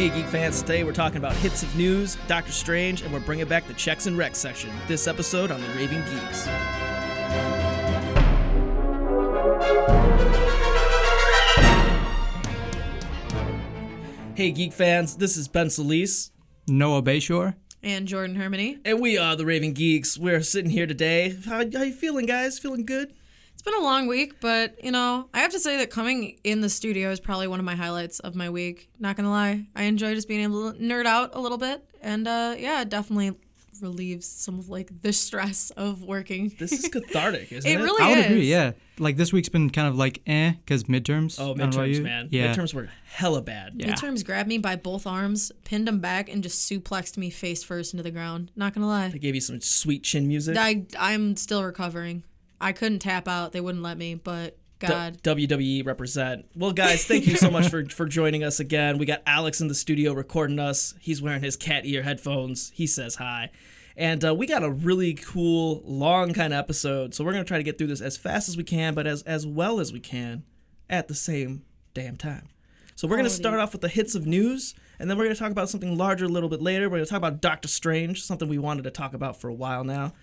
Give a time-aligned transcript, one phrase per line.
[0.00, 3.46] Hey, Geek fans, today we're talking about hits of news, Doctor Strange, and we're bringing
[3.46, 4.70] back the Checks and Recs section.
[4.88, 6.46] This episode on the Raving Geeks.
[14.34, 16.30] Hey, Geek fans, this is Ben Solis,
[16.66, 17.56] Noah Bayshore.
[17.82, 18.78] and Jordan Hermony.
[18.86, 20.16] and we are the Raving Geeks.
[20.16, 21.36] We're sitting here today.
[21.44, 22.58] How, how you feeling, guys?
[22.58, 23.12] Feeling good?
[23.60, 26.62] It's been a long week, but you know, I have to say that coming in
[26.62, 28.88] the studio is probably one of my highlights of my week.
[28.98, 32.26] Not gonna lie, I enjoy just being able to nerd out a little bit, and
[32.26, 33.36] uh, yeah, it definitely
[33.82, 36.54] relieves some of like the stress of working.
[36.58, 37.78] This is cathartic, isn't it?
[37.78, 38.24] It really I would is.
[38.24, 38.72] agree, yeah.
[38.98, 41.38] Like this week's been kind of like eh, because midterms.
[41.38, 42.28] Oh, I don't know about midterms, man.
[42.30, 42.54] Yeah.
[42.54, 43.74] Midterms were hella bad.
[43.76, 43.88] Yeah.
[43.88, 47.92] Midterms grabbed me by both arms, pinned him back, and just suplexed me face first
[47.92, 48.52] into the ground.
[48.56, 50.56] Not gonna lie, They gave you some sweet chin music.
[50.56, 52.22] I I'm still recovering.
[52.60, 54.14] I couldn't tap out; they wouldn't let me.
[54.14, 56.46] But D- God, WWE represent.
[56.56, 58.98] Well, guys, thank you so much for for joining us again.
[58.98, 60.94] We got Alex in the studio recording us.
[61.00, 62.70] He's wearing his cat ear headphones.
[62.74, 63.50] He says hi.
[63.96, 67.14] And uh, we got a really cool, long kind of episode.
[67.14, 69.22] So we're gonna try to get through this as fast as we can, but as
[69.24, 70.44] as well as we can,
[70.88, 72.48] at the same damn time.
[72.94, 75.50] So we're gonna start off with the hits of news, and then we're gonna talk
[75.50, 76.88] about something larger a little bit later.
[76.88, 79.84] We're gonna talk about Doctor Strange, something we wanted to talk about for a while
[79.84, 80.14] now,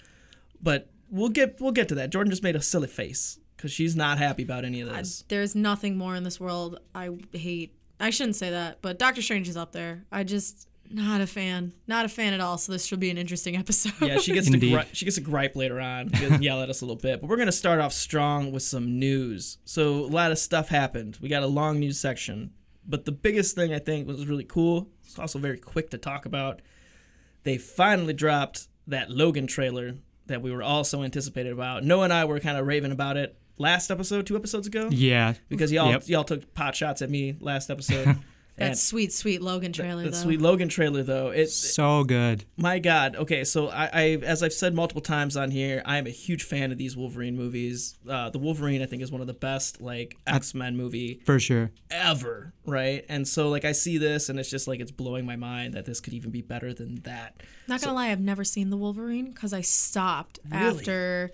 [0.61, 2.09] but we'll get we'll get to that.
[2.11, 5.23] Jordan just made a silly face because she's not happy about any of this.
[5.29, 7.73] there's nothing more in this world I hate.
[7.99, 10.03] I shouldn't say that, but Doctor Strange is up there.
[10.11, 12.57] I just not a fan, not a fan at all.
[12.57, 13.93] So this should be an interesting episode.
[14.01, 14.73] Yeah, she gets to Indeed.
[14.73, 16.09] gri- she gets a gripe later on,
[16.41, 17.19] yell at us a little bit.
[17.19, 19.57] But we're gonna start off strong with some news.
[19.65, 21.17] So a lot of stuff happened.
[21.21, 22.51] We got a long news section,
[22.87, 24.87] but the biggest thing I think was really cool.
[25.03, 26.61] It's also very quick to talk about.
[27.43, 29.95] They finally dropped that Logan trailer
[30.27, 31.83] that we were all so anticipated about.
[31.83, 35.33] Noah and I were kind of raving about it last episode, two episodes ago, Yeah.
[35.49, 36.03] because y'all Yep.
[36.07, 38.17] y'all took pot shots at me last episode.
[38.57, 40.17] that And sweet, sweet Logan trailer that though.
[40.17, 42.43] sweet Logan trailer though, it So good.
[42.57, 43.15] my God.
[43.15, 46.43] Okay, so I, I, as I've said multiple times on here, I am a huge
[46.43, 47.95] fan of these Wolverine movies.
[48.09, 51.39] Uh, the Wolverine, I think, is one of the best like X Men movie For
[51.39, 51.71] sure.
[51.91, 53.05] ever, right?
[53.09, 55.85] And so like I see this, and it's just like it's blowing my mind that
[55.85, 57.41] this could even be better than that.
[57.67, 60.79] Not gonna lie, I've never seen the Wolverine because I stopped Really?
[60.79, 61.31] after.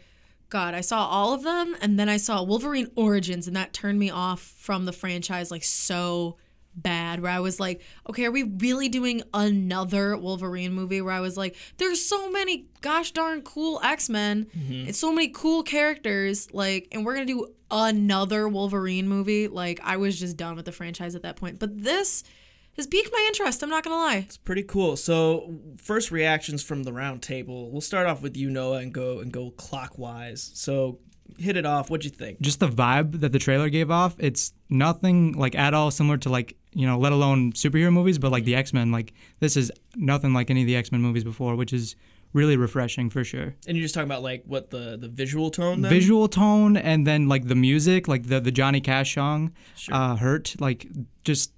[0.49, 3.97] God, I saw all of them, and then I saw Wolverine Origins, and that turned
[3.97, 6.37] me off from the franchise like so
[6.75, 7.21] bad.
[7.21, 11.01] Where I was like, okay, are we really doing another Wolverine movie?
[11.01, 14.91] Where I was like, there's so many gosh darn cool X Men, it's mm-hmm.
[14.91, 19.47] so many cool characters, like, and we're gonna do another Wolverine movie.
[19.47, 21.59] Like, I was just done with the franchise at that point.
[21.59, 22.23] But this
[22.75, 23.63] has piqued my interest.
[23.63, 24.17] I'm not gonna lie.
[24.17, 24.95] It's pretty cool.
[24.97, 27.71] So first reactions from the round table.
[27.71, 30.51] We'll start off with you, Noah, and go and go clockwise.
[30.55, 30.99] So
[31.37, 31.89] hit it off.
[31.89, 32.41] What'd you think?
[32.41, 36.29] Just the vibe that the trailer gave off, it's nothing like at all similar to
[36.29, 38.91] like, you know, let alone superhero movies, but like the X Men.
[38.91, 41.95] Like this is nothing like any of the X Men movies before, which is
[42.33, 43.53] really refreshing for sure.
[43.67, 45.81] And you're just talking about like what the the visual tone.
[45.81, 45.89] Then?
[45.91, 49.93] Visual tone and then like the music, like the the Johnny Cash song, Sure.
[49.95, 50.87] uh, "Hurt," like
[51.23, 51.51] just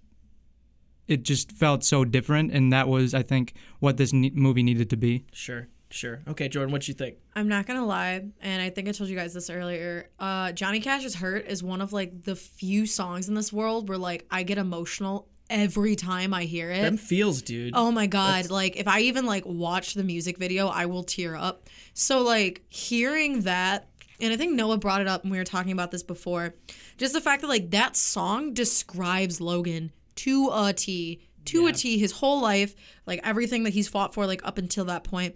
[1.08, 4.90] it just felt so different, and that was I think what this ne- movie needed
[4.90, 5.25] to be.
[5.31, 5.68] Sure.
[5.90, 6.22] Sure.
[6.28, 7.18] Okay, Jordan, what do you think?
[7.35, 10.09] I'm not gonna lie, and I think I told you guys this earlier.
[10.19, 13.97] Uh, Johnny Cash's "Hurt" is one of like the few songs in this world where
[13.97, 16.81] like I get emotional every time I hear it.
[16.81, 17.74] Them feels, dude.
[17.75, 18.50] Oh my god!
[18.50, 21.69] Like if I even like watch the music video, I will tear up.
[21.94, 23.88] So like hearing that,
[24.19, 26.56] and I think Noah brought it up when we were talking about this before.
[26.97, 31.97] Just the fact that like that song describes Logan to a T, to a T,
[32.00, 32.75] his whole life,
[33.06, 35.35] like everything that he's fought for, like up until that point.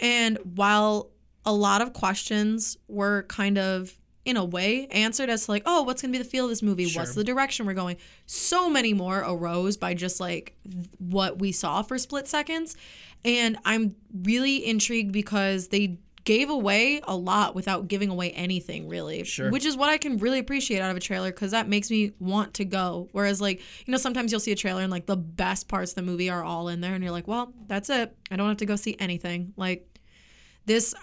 [0.00, 1.10] And while
[1.44, 5.82] a lot of questions were kind of in a way answered as to like, oh,
[5.82, 6.90] what's gonna be the feel of this movie?
[6.94, 7.96] What's the direction we're going?
[8.26, 10.56] So many more arose by just like
[10.98, 12.76] what we saw for split seconds.
[13.24, 19.24] And I'm really intrigued because they gave away a lot without giving away anything really
[19.24, 19.50] Sure.
[19.50, 22.12] which is what i can really appreciate out of a trailer because that makes me
[22.18, 25.16] want to go whereas like you know sometimes you'll see a trailer and like the
[25.16, 28.16] best parts of the movie are all in there and you're like well that's it
[28.30, 29.86] i don't have to go see anything like
[30.66, 30.94] this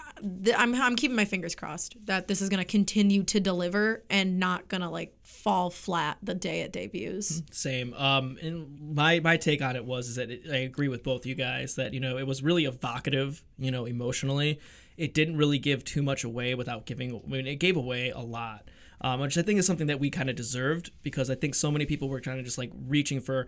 [0.43, 4.03] th- I'm, I'm keeping my fingers crossed that this is going to continue to deliver
[4.09, 7.93] and not going to like fall flat the day it debuts Same.
[7.93, 11.27] Um, and my my take on it was is that it, I agree with both
[11.27, 14.59] you guys that you know it was really evocative, you know, emotionally.
[14.97, 17.15] It didn't really give too much away without giving.
[17.15, 18.69] I mean, it gave away a lot,
[19.01, 21.71] um, which I think is something that we kind of deserved because I think so
[21.71, 23.47] many people were kind of just like reaching for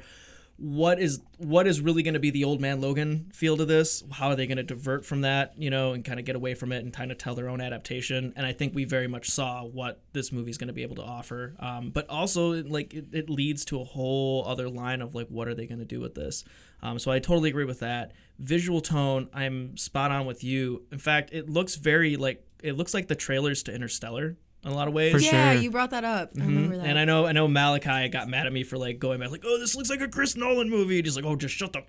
[0.57, 4.03] what is what is really going to be the old man Logan feel to this?
[4.11, 6.53] How are they going to divert from that, you know, and kind of get away
[6.53, 8.33] from it and kind of tell their own adaptation?
[8.35, 10.95] And I think we very much saw what this movie is going to be able
[10.97, 11.55] to offer.
[11.59, 15.47] Um, but also, like, it, it leads to a whole other line of like, what
[15.47, 16.43] are they going to do with this?
[16.83, 18.11] Um, so I totally agree with that.
[18.43, 20.83] Visual tone, I'm spot on with you.
[20.91, 24.35] In fact, it looks very like it looks like the trailers to Interstellar
[24.65, 25.13] in a lot of ways.
[25.13, 25.61] For yeah, sure.
[25.61, 26.31] you brought that up.
[26.39, 26.85] I remember that.
[26.85, 29.43] And I know I know Malachi got mad at me for like going back like,
[29.45, 30.97] oh, this looks like a Chris Nolan movie.
[30.99, 31.83] And he's like, oh, just shut the,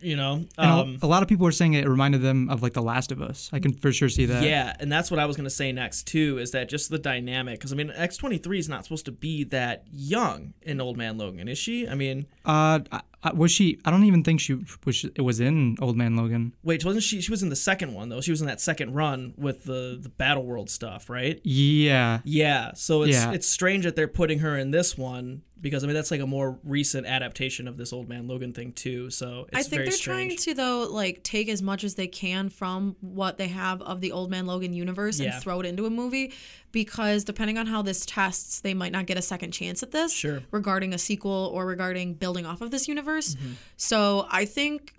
[0.00, 0.44] you know.
[0.58, 3.10] A- Um, a lot of people were saying it reminded them of like The Last
[3.12, 3.50] of Us.
[3.52, 4.42] I can for sure see that.
[4.42, 6.38] yeah, and that's what I was gonna say next too.
[6.38, 7.58] Is that just the dynamic?
[7.58, 10.96] Because I mean, X twenty three is not supposed to be that young in Old
[10.96, 11.88] Man Logan, is she?
[11.88, 13.00] I mean, Uh, I, I,
[13.32, 13.78] was she?
[13.84, 15.04] I don't even think she was.
[15.14, 16.52] It was in Old Man Logan.
[16.62, 17.20] wait, wasn't she?
[17.20, 18.20] She was in the second one though.
[18.20, 21.40] She was in that second run with the the Battle World stuff, right?
[21.44, 22.20] Yeah.
[22.24, 23.32] Yeah, so it's Yeah.
[23.32, 26.26] it's strange that they're putting her in this one because I mean that's like a
[26.26, 29.08] more recent adaptation of this Old Man Logan thing too.
[29.10, 30.28] So it's I think very they're strange.
[30.44, 34.00] trying to though like take as much as they can from what they have of
[34.02, 35.32] the Old Man Logan universe Yeah.
[35.34, 36.32] and throw it into a movie
[36.72, 40.12] because depending on how this tests, they might not get a second chance at this
[40.12, 40.42] Sure.
[40.50, 43.34] regarding a sequel or regarding building off of this universe.
[43.34, 43.52] Mm-hmm.
[43.76, 44.94] So I think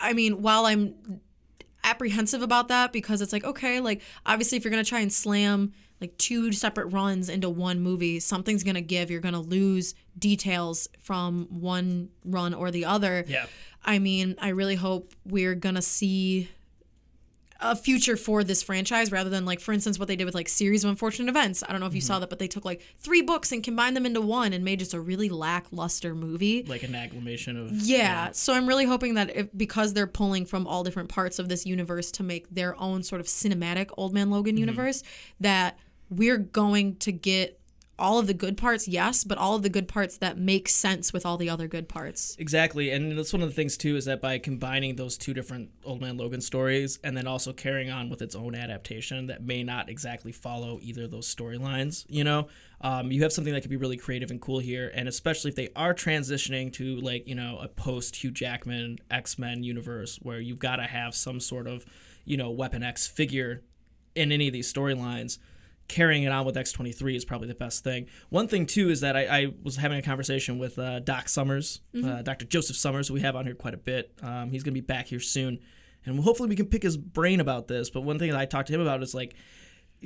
[0.00, 1.20] I mean, while I'm
[1.84, 5.10] apprehensive about that because it's like okay like obviously if you're going to try and
[5.10, 5.72] slam
[6.02, 9.94] like two separate runs into one movie something's going to give you're going to lose
[10.18, 13.46] details from one run or the other Yeah.
[13.82, 16.50] i mean i really hope we're going to see
[17.62, 20.48] a future for this franchise rather than like for instance what they did with like
[20.48, 21.62] series of unfortunate events.
[21.66, 23.94] I don't know if you saw that but they took like three books and combined
[23.96, 26.62] them into one and made just a really lackluster movie.
[26.62, 30.66] Like an agglomeration of yeah, so I'm really hoping that if, because they're pulling from
[30.66, 34.30] all different parts of this universe to make their own sort of cinematic Old Man
[34.30, 34.58] Logan Mm-hmm.
[34.60, 35.02] universe,
[35.38, 35.78] that
[36.08, 37.59] we're going to get
[38.00, 41.12] all of the good parts, yes, but all of the good parts that make sense
[41.12, 42.34] with all the other good parts.
[42.38, 45.70] Exactly, and that's one of the things too is that by combining those two different
[45.84, 49.62] Old Man Logan stories, and then also carrying on with its own adaptation that may
[49.62, 52.48] not exactly follow either of those storylines, you know,
[52.80, 55.54] um, you have something that could be really creative and cool here, and especially if
[55.54, 60.40] they are transitioning to like you know a post Hugh Jackman X Men universe where
[60.40, 61.84] you've got to have some sort of
[62.24, 63.62] you know Weapon X figure
[64.14, 65.38] in any of these storylines
[65.90, 68.06] carrying it on with X23 is probably the best thing.
[68.30, 71.80] One thing too is that I, I was having a conversation with uh, Doc Summers,
[71.94, 72.46] uh, Dr.
[72.46, 74.12] Joseph Summers, who we have on here quite a bit.
[74.22, 75.58] Um, he's going to be back here soon,
[76.06, 77.90] and hopefully we can pick his brain about this.
[77.90, 79.34] But one thing that I talked to him about is like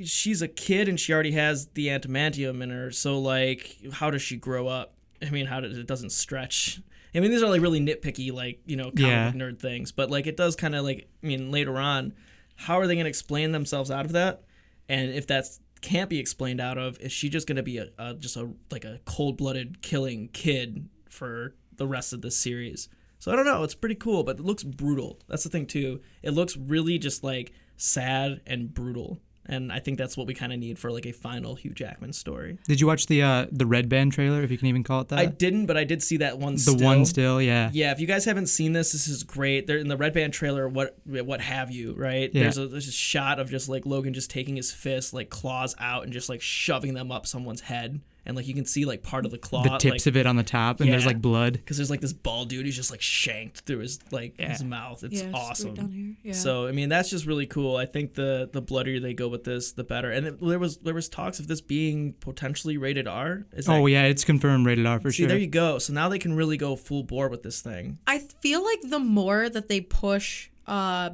[0.03, 4.21] she's a kid and she already has the adamantium in her, so like how does
[4.21, 4.95] she grow up?
[5.25, 6.81] I mean, how does it doesn't stretch?
[7.13, 9.31] I mean, these are like really nitpicky, like you know, comic Yeah.
[9.31, 12.13] nerd things, but like it does kind of like I mean, later on,
[12.55, 14.43] how are they going to explain themselves out of that?
[14.89, 17.89] And if that's can't be explained out of, is she just going to be a,
[17.99, 22.89] a just a like a cold blooded killing kid for the rest of the series?
[23.19, 23.63] So I don't know.
[23.63, 25.19] It's pretty cool, but it looks brutal.
[25.27, 26.01] That's the thing too.
[26.23, 30.51] It looks really just like sad and brutal, and I think that's what we kind
[30.51, 32.57] of need for like a final Hugh Jackman story.
[32.67, 35.09] Did you watch the uh the Red Band trailer, if you can even call it
[35.09, 35.19] that?
[35.19, 36.53] I didn't, but I did see that one.
[36.53, 36.85] the still.
[36.85, 37.69] one still, yeah.
[37.73, 39.67] Yeah, if you guys haven't seen this, this is great.
[39.67, 40.67] They're in the Red Band trailer.
[40.67, 41.93] What what have you?
[41.93, 42.29] Right?
[42.33, 42.43] Yeah.
[42.43, 45.75] There's a there's a shot of just like Logan just taking his fist, like claws
[45.79, 49.03] out, and just like shoving them up someone's head, and like you can see like
[49.03, 51.21] part of the claw, The tips like, of it on the top, and there's like
[51.21, 51.53] blood.
[51.53, 55.03] because there's like this bald dude who's just like shanked through his like his mouth.
[55.03, 55.73] It's Yeah, just right awesome.
[55.75, 56.15] down here.
[56.23, 56.33] Yeah.
[56.33, 57.75] So I mean that's just really cool.
[57.77, 60.11] I think the the bloodier they go with this, the better.
[60.11, 63.45] And it, there was there was talks of this being potentially rated R.
[63.53, 65.27] Is that, Oh yeah, it's confirmed rated R for see sure.
[65.27, 65.77] there you go.
[65.79, 67.99] So now they can really go full bore with this thing.
[68.07, 71.11] I feel like the more that they push uh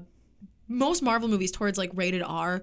[0.68, 2.62] most Marvel movies towards like rated R,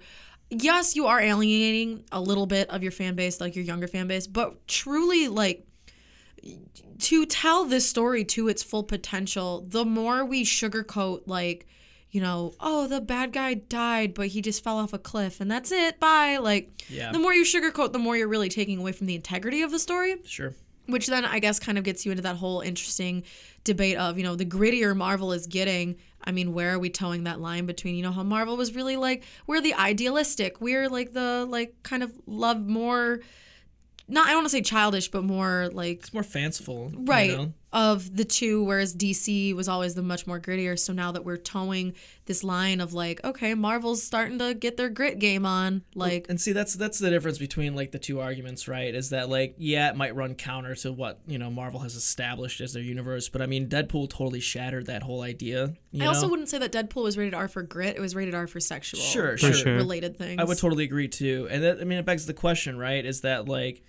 [0.50, 4.06] yes, you are alienating a little bit of your fan base, like your younger fan
[4.08, 5.64] base, but truly like
[7.00, 11.66] to tell this story to its full potential, the more we sugarcoat like
[12.10, 15.50] you know, oh, the bad guy died, but he just fell off a cliff and
[15.50, 16.00] that's it.
[16.00, 16.38] Bye.
[16.38, 17.12] Like, Yeah.
[17.12, 19.78] the more you sugarcoat, the more you're really taking away from the integrity of the
[19.78, 20.54] story Sure.
[20.88, 23.22] Which then I guess kind of gets you into that whole interesting
[23.62, 25.96] debate of, you know, the grittier Marvel is getting.
[26.24, 28.96] I mean, where are we towing that line between, you know, how Marvel was really
[28.96, 33.20] like, we're the idealistic, we're like the, like, kind of love more,
[34.08, 36.90] not, I don't want to say childish, but more like, It's more fanciful.
[36.92, 37.52] you right, know?
[37.72, 40.78] Of the two, whereas DC was always the much more grittier.
[40.78, 41.94] So now that we're towing
[42.24, 46.40] this line of like, okay, Marvel's starting to get their grit game on, like, And
[46.40, 48.94] see, that's that's the difference between like the two arguments, right?
[48.94, 52.60] Is that like, yeah, it might run counter to what you know Marvel has established
[52.62, 55.74] as their universe, but I mean, Deadpool totally shattered that whole idea.
[55.92, 57.96] You I also wouldn't say that Deadpool was rated R for grit.
[57.96, 59.00] It was rated R for sexual.
[59.00, 59.52] Sure, For sure.
[59.52, 59.74] sure.
[59.74, 60.40] related things.
[60.40, 61.48] I would totally agree too.
[61.50, 63.04] And that, I mean, it begs the question, right?
[63.04, 63.82] Is that like,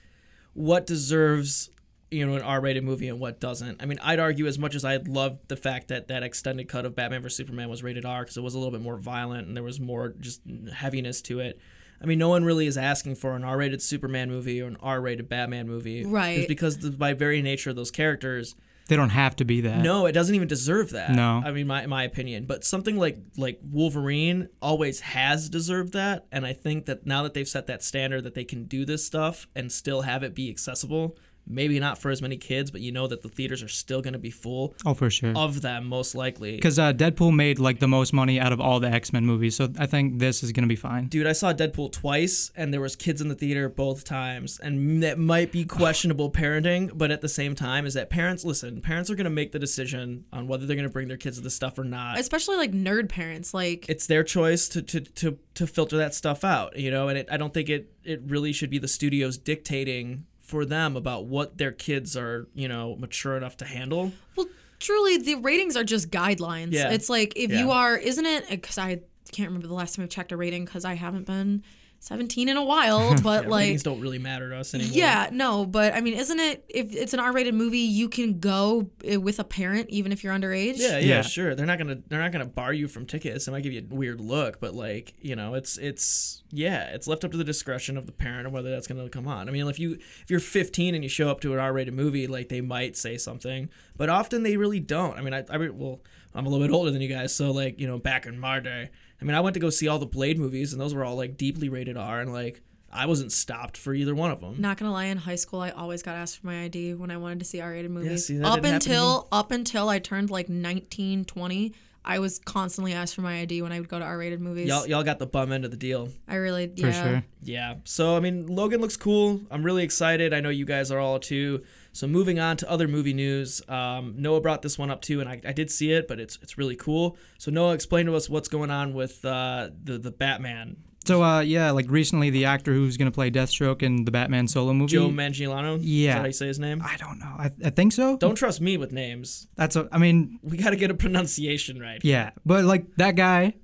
[0.54, 1.70] what deserves
[2.12, 3.82] you know an R-rated movie and what doesn't.
[3.82, 6.86] I mean, I'd argue as much as I loved the fact that that extended cut
[6.86, 9.48] of Batman vs Superman was rated R because it was a little bit more violent
[9.48, 10.42] and there was more just
[10.74, 11.60] heaviness to it.
[12.02, 15.28] I mean, no one really is asking for an R-rated Superman movie or an R-rated
[15.28, 16.38] Batman movie, Right.
[16.38, 18.56] Just because the, by very nature of those characters,
[18.88, 19.84] They don't have to be that.
[19.84, 21.12] no, it doesn't even deserve that.
[21.12, 21.42] No.
[21.46, 22.46] I mean, my my opinion.
[22.46, 27.34] But something like like Wolverine always has deserved that, and I think that now that
[27.34, 30.50] they've set that standard that they can do this stuff and still have it be
[30.50, 31.18] accessible,
[31.50, 34.14] maybe not for as many kids, but you know that the theaters are still going
[34.14, 35.34] to be full Oh, for sure.
[35.36, 36.56] of them most likely.
[36.56, 39.56] Because uh, Deadpool made like the most money out of all the X Men movies,
[39.56, 41.08] so I think this is gonna be fine.
[41.08, 45.02] Dude, I saw Deadpool twice, and there was kids in the theater both times, and
[45.04, 46.92] that might be questionable parenting.
[46.98, 48.82] But at the same time, is that parents listen?
[48.82, 51.50] Parents are gonna make the decision on whether they're gonna bring their kids to the
[51.50, 52.20] stuff or not.
[52.20, 53.54] Especially like nerd parents.
[53.54, 57.18] Like it's their choice to, to, to, to filter that stuff out, you know, and
[57.18, 61.26] it, I don't think it, it really should be the studios dictating for them about
[61.26, 64.12] what their kids are, you know, mature enough to handle.
[64.36, 64.48] Well,
[64.80, 66.72] truly, the ratings are just guidelines.
[66.72, 66.90] Yeah.
[66.90, 67.60] It's like if Yeah.
[67.60, 68.50] you are, isn't it?
[68.50, 69.02] Because I
[69.32, 71.64] can't remember the last time I've checked a rating because I haven't been
[72.00, 73.16] 17 in a while.
[73.22, 74.94] But Yeah, like, ratings don't really matter to us anymore.
[74.96, 75.66] yeah, no.
[75.66, 76.64] But I mean, isn't it?
[76.70, 80.34] If it's an R-rated movie, you can go uh, with a parent even if you're
[80.34, 80.76] underage.
[80.78, 81.22] Yeah, yeah, Yeah.
[81.22, 81.56] sure.
[81.56, 83.46] They're not gonna they're not gonna bar you from tickets.
[83.46, 87.08] They might give you a weird look, but like you know, it's it's yeah, it's
[87.08, 89.50] left up to the discretion of the parent or whether that's gonna come on.
[89.50, 92.28] I mean, if you if you're 15 and you show up to an R-rated movie,
[92.28, 95.18] like they might say something, but often they really don't.
[95.18, 96.00] I mean, I, I re- well,
[96.34, 98.60] I'm a little bit older than you guys, so like you know, back in my
[98.60, 98.90] day,
[99.22, 101.16] I mean, I went to go see all the Blade movies, and those were all
[101.16, 102.62] like deeply rated R, and like
[102.92, 104.56] I wasn't stopped for either one of them.
[104.60, 107.18] Not gonna lie, in high school, I always got asked for my ID when I
[107.18, 108.26] wanted to see R-rated movies.
[108.26, 111.74] see, that up didn't happen to until up until I turned like 19, 20,
[112.04, 114.68] I was constantly asked for my ID when I would go to R-rated movies.
[114.68, 116.10] Y'all, y'all got the bum end of the deal.
[116.28, 117.04] I really, For yeah.
[117.04, 117.24] sure.
[117.44, 117.76] Yeah.
[117.84, 119.42] So I mean, Logan looks cool.
[119.52, 120.34] I'm really excited.
[120.34, 121.64] I know you guys are all too.
[121.92, 125.28] So moving on to other movie news, um, Noah brought this one up too, and
[125.30, 127.18] I, I did see it, but it's it's really cool.
[127.38, 130.78] So Noah, explain to us what's going on with uh, the the Batman.
[131.06, 134.74] So uh, yeah, like recently, the actor who's gonna play Deathstroke in the Batman solo
[134.74, 134.92] movie.
[134.94, 135.78] Joe Manganiello.
[135.78, 136.14] Is Yeah.
[136.16, 136.82] that how you say his name?
[136.86, 137.26] I don't know.
[137.38, 138.18] I, I think so.
[138.18, 139.48] Don't trust me with names.
[139.56, 139.88] That's a.
[139.92, 142.00] I mean, We got to get a pronunciation right.
[142.04, 143.56] yeah, but like that guy,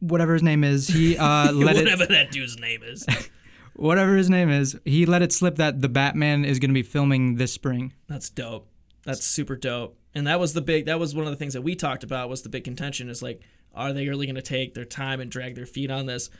[0.00, 1.84] whatever his name is, he uh let it.
[1.84, 3.06] Whatever that dude's name is.
[3.76, 7.36] Whatever his name is, he let it slip that the Batman is gonna be filming
[7.36, 7.92] this spring.
[8.08, 8.68] That's dope.
[9.04, 9.98] That's super dope.
[10.14, 12.28] And that was the big that was one of the things that we talked about
[12.28, 13.40] was the big contention is like
[13.74, 16.30] are they really going to take their time and drag their feet on this?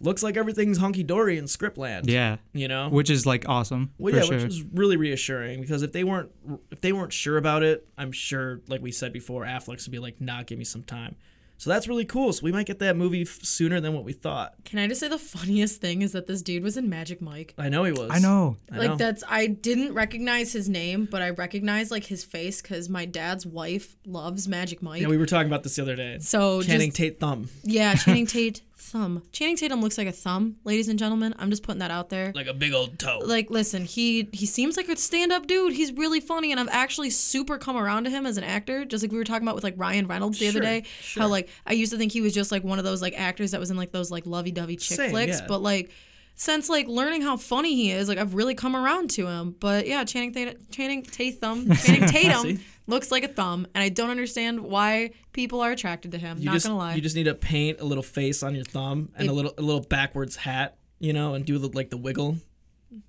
[0.00, 2.02] Looks like everything's hunky dory in Scriptland.
[2.08, 2.88] Yeah, You know?
[2.88, 3.92] which is like awesome.
[3.98, 4.36] well, yeah, sure.
[4.36, 6.30] which is really reassuring because if they weren't
[6.70, 9.98] if they weren't sure about it, I'm sure like we said before Affleck's would be
[9.98, 11.16] like, "Nah, give me some time."
[11.56, 12.32] So that's really cool.
[12.32, 14.54] So we might get that movie f- sooner than what we thought.
[14.64, 17.54] Can I just say the funniest thing is that this dude was in Magic Mike.
[17.56, 18.10] I know he was.
[18.12, 18.56] I know.
[18.72, 18.96] I like know.
[18.96, 23.46] that's I didn't recognize his name, but I recognized like his face because my dad's
[23.46, 25.00] wife loves Magic Mike.
[25.02, 26.18] Yeah, we were talking about this the other day.
[26.18, 29.22] so Channing just Tate Thumb, yeah, Channing Tate thumb.
[29.32, 31.34] Channing Tatum looks like a thumb, ladies and gentlemen.
[31.38, 32.32] I'm just putting that out there.
[32.34, 33.20] like a big old toe.
[33.24, 35.72] Like, listen, he he seems like a stand-up dude.
[35.72, 38.84] He's really funny, and I've actually super come around to him as an actor.
[38.84, 41.22] Just like we were talking about with like Ryan Reynolds the Sure, other day, sure.
[41.22, 43.50] how like I used to think he was just like one of those like actors
[43.52, 45.46] that was in like those like lovey-dovey chick Same, flicks, yeah.
[45.48, 45.90] but like
[46.36, 49.54] since like learning how funny he is, like I've really come around to him.
[49.60, 52.60] But yeah, Channing Tatum, Channing Tatum, Channing Tatum?
[52.86, 56.38] Looks like a thumb, and I don't understand why people are attracted to him.
[56.38, 56.94] You Not just gonna lie.
[56.94, 59.62] you just need to paint a little face on your thumb and a little a
[59.62, 62.38] little backwards hat, you know, and do the like the wiggle,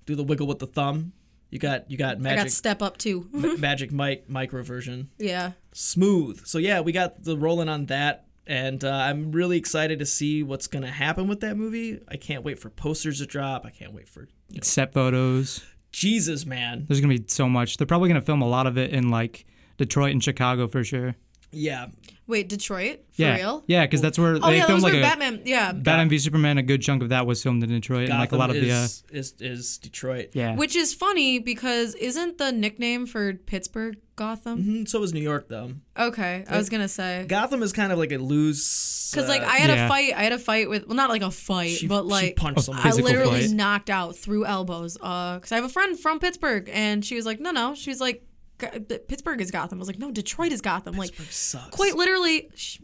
[0.06, 1.12] do the wiggle with the thumb.
[1.50, 2.38] You got you got magic.
[2.38, 3.28] I got step up too.
[3.32, 5.52] Ma- magic mic micro version yeah.
[5.72, 6.44] smooth.
[6.46, 10.42] So yeah, we got the rolling on that, and uh, I'm really excited to see
[10.42, 12.00] what's gonna happen with that movie.
[12.08, 13.64] I can't wait for posters to drop.
[13.64, 15.64] I can't wait for you know, Set photos.
[15.92, 16.84] Jesus, man.
[16.88, 17.76] There's gonna be so much.
[17.76, 21.14] They're probably gonna film a lot of it in like Detroit and Chicago for sure.
[21.52, 21.86] Yeah,
[22.26, 23.64] Wait, Detroit for yeah, real?
[23.68, 25.42] yeah, because that's where Oh they yeah, filmed like a Batman.
[25.44, 25.70] Yeah.
[25.72, 26.58] Batman v Superman.
[26.58, 28.72] A good chunk of that was filmed in Detroit, and like a lot of the
[28.72, 30.30] uh, is, is is Detroit.
[30.32, 30.56] yeah.
[30.56, 34.62] Which is funny because isn't the nickname for Pittsburgh Gotham?
[34.62, 35.70] Mhm, So is New York though.
[35.96, 39.12] Okay, I was gonna say Gotham is kind of like a loose.
[39.12, 39.84] because like uh, I had Yeah.
[39.86, 40.14] a fight.
[40.16, 42.62] I had a fight with well, not like a fight, she, but she like punched
[42.62, 42.84] someone.
[42.84, 43.50] I literally fight.
[43.54, 44.98] knocked out through elbows.
[45.00, 47.90] Uh, because I have a friend from Pittsburgh, and she was like, no, no, she
[47.90, 48.22] was like, "G-
[48.58, 49.78] Pittsburgh is Gotham.
[49.78, 50.96] I was like, no, Detroit is Gotham.
[50.96, 51.70] Like sucks.
[51.76, 52.48] quite literally.
[52.54, 52.78] sh-